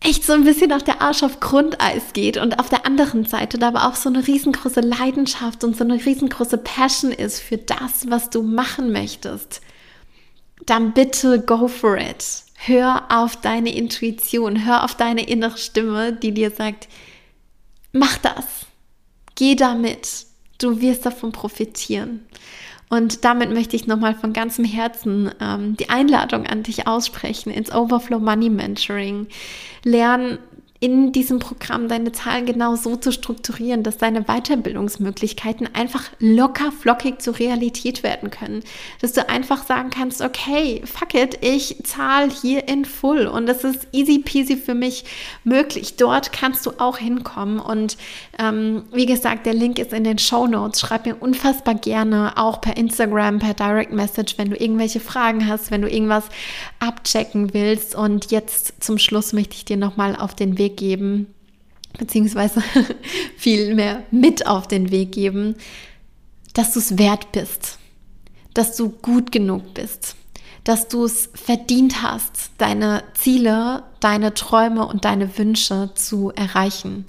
echt 0.00 0.24
so 0.24 0.32
ein 0.32 0.44
bisschen 0.44 0.72
auf 0.72 0.82
der 0.82 1.00
Arsch 1.00 1.22
auf 1.22 1.40
Grundeis 1.40 2.12
geht 2.12 2.36
und 2.36 2.58
auf 2.58 2.68
der 2.68 2.86
anderen 2.86 3.24
Seite 3.24 3.58
da 3.58 3.68
aber 3.68 3.88
auch 3.88 3.94
so 3.94 4.08
eine 4.08 4.26
riesengroße 4.26 4.80
Leidenschaft 4.80 5.64
und 5.64 5.76
so 5.76 5.84
eine 5.84 5.94
riesengroße 5.94 6.58
Passion 6.58 7.12
ist 7.12 7.40
für 7.40 7.58
das, 7.58 8.08
was 8.08 8.30
du 8.30 8.42
machen 8.42 8.92
möchtest, 8.92 9.60
dann 10.66 10.92
bitte 10.92 11.40
go 11.40 11.68
for 11.68 11.96
it. 11.96 12.24
Hör 12.54 13.04
auf 13.10 13.36
deine 13.36 13.74
Intuition, 13.74 14.64
hör 14.64 14.84
auf 14.84 14.94
deine 14.94 15.28
innere 15.28 15.58
Stimme, 15.58 16.12
die 16.12 16.32
dir 16.32 16.50
sagt, 16.50 16.88
mach 17.92 18.16
das, 18.18 18.44
geh 19.34 19.54
damit, 19.54 20.26
du 20.58 20.80
wirst 20.80 21.04
davon 21.06 21.32
profitieren. 21.32 22.26
Und 22.88 23.24
damit 23.24 23.52
möchte 23.52 23.74
ich 23.74 23.86
nochmal 23.86 24.14
von 24.14 24.32
ganzem 24.32 24.64
Herzen 24.64 25.30
ähm, 25.40 25.76
die 25.76 25.90
Einladung 25.90 26.46
an 26.46 26.62
dich 26.62 26.86
aussprechen 26.86 27.50
ins 27.50 27.74
Overflow 27.74 28.20
Money 28.20 28.48
Mentoring. 28.48 29.26
Lernen 29.82 30.38
in 30.80 31.12
diesem 31.12 31.38
Programm 31.38 31.88
deine 31.88 32.12
Zahlen 32.12 32.46
genau 32.46 32.76
so 32.76 32.96
zu 32.96 33.12
strukturieren, 33.12 33.82
dass 33.82 33.96
deine 33.96 34.24
Weiterbildungsmöglichkeiten 34.24 35.68
einfach 35.74 36.04
locker 36.18 36.72
flockig 36.72 37.20
zur 37.22 37.38
Realität 37.38 38.02
werden 38.02 38.30
können. 38.30 38.62
Dass 39.00 39.12
du 39.12 39.28
einfach 39.28 39.64
sagen 39.64 39.90
kannst, 39.90 40.20
okay, 40.20 40.82
fuck 40.84 41.14
it, 41.14 41.38
ich 41.40 41.78
zahle 41.84 42.30
hier 42.30 42.68
in 42.68 42.84
full 42.84 43.26
und 43.26 43.46
das 43.46 43.64
ist 43.64 43.86
easy 43.92 44.18
peasy 44.18 44.56
für 44.56 44.74
mich 44.74 45.04
möglich. 45.44 45.96
Dort 45.96 46.32
kannst 46.32 46.66
du 46.66 46.72
auch 46.78 46.98
hinkommen 46.98 47.58
und 47.58 47.96
ähm, 48.38 48.84
wie 48.92 49.06
gesagt, 49.06 49.46
der 49.46 49.54
Link 49.54 49.78
ist 49.78 49.92
in 49.92 50.04
den 50.04 50.18
Show 50.18 50.46
Notes. 50.46 50.80
Schreib 50.80 51.06
mir 51.06 51.16
unfassbar 51.16 51.74
gerne 51.74 52.34
auch 52.36 52.60
per 52.60 52.76
Instagram, 52.76 53.38
per 53.38 53.54
Direct 53.54 53.92
Message, 53.92 54.36
wenn 54.36 54.50
du 54.50 54.56
irgendwelche 54.56 55.00
Fragen 55.00 55.46
hast, 55.46 55.70
wenn 55.70 55.82
du 55.82 55.88
irgendwas 55.88 56.24
abchecken 56.80 57.54
willst 57.54 57.94
und 57.94 58.30
jetzt 58.30 58.84
zum 58.84 58.98
Schluss 58.98 59.32
möchte 59.32 59.54
ich 59.54 59.64
dir 59.64 59.76
nochmal 59.76 60.16
auf 60.16 60.34
den 60.34 60.58
Weg 60.58 60.65
Weg 60.66 60.76
geben, 60.76 61.28
beziehungsweise 61.98 62.62
viel 63.36 63.74
mehr 63.74 64.02
mit 64.10 64.46
auf 64.46 64.66
den 64.66 64.90
Weg 64.90 65.12
geben, 65.12 65.56
dass 66.54 66.72
du 66.72 66.80
es 66.80 66.98
wert 66.98 67.32
bist, 67.32 67.78
dass 68.54 68.76
du 68.76 68.90
gut 68.90 69.30
genug 69.30 69.74
bist, 69.74 70.16
dass 70.64 70.88
du 70.88 71.04
es 71.04 71.30
verdient 71.34 72.02
hast, 72.02 72.50
deine 72.58 73.04
Ziele, 73.14 73.84
deine 74.00 74.34
Träume 74.34 74.86
und 74.86 75.04
deine 75.04 75.38
Wünsche 75.38 75.90
zu 75.94 76.32
erreichen. 76.32 77.06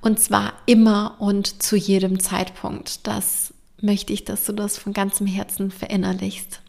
Und 0.00 0.18
zwar 0.18 0.54
immer 0.66 1.16
und 1.18 1.62
zu 1.62 1.76
jedem 1.76 2.18
Zeitpunkt. 2.18 3.06
Das 3.06 3.54
möchte 3.80 4.12
ich, 4.12 4.24
dass 4.24 4.44
du 4.44 4.52
das 4.52 4.78
von 4.78 4.92
ganzem 4.92 5.26
Herzen 5.26 5.70
verinnerlichst. 5.70 6.60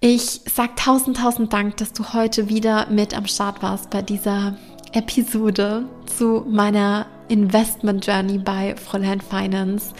Ich 0.00 0.40
sage 0.52 0.72
tausend, 0.76 1.18
tausend 1.18 1.52
Dank, 1.52 1.76
dass 1.76 1.92
du 1.92 2.12
heute 2.12 2.48
wieder 2.48 2.88
mit 2.90 3.16
am 3.16 3.26
Start 3.26 3.62
warst 3.62 3.90
bei 3.90 4.02
dieser 4.02 4.56
Episode 4.92 5.84
zu 6.06 6.44
meiner 6.48 7.06
Investment 7.28 8.06
Journey 8.06 8.38
bei 8.38 8.76
Fräulein 8.76 9.20
Finance. 9.20 9.94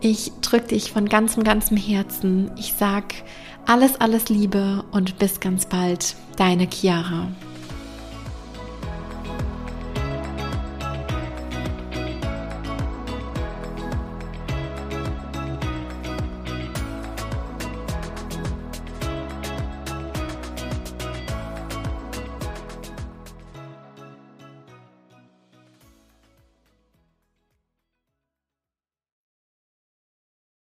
Ich 0.00 0.32
drücke 0.42 0.68
dich 0.68 0.92
von 0.92 1.08
ganzem, 1.08 1.44
ganzem 1.44 1.76
Herzen. 1.76 2.50
Ich 2.58 2.74
sag 2.76 3.14
alles, 3.66 4.00
alles 4.00 4.28
Liebe 4.28 4.84
und 4.90 5.18
bis 5.18 5.40
ganz 5.40 5.66
bald. 5.66 6.16
Deine 6.36 6.68
Chiara. 6.68 7.28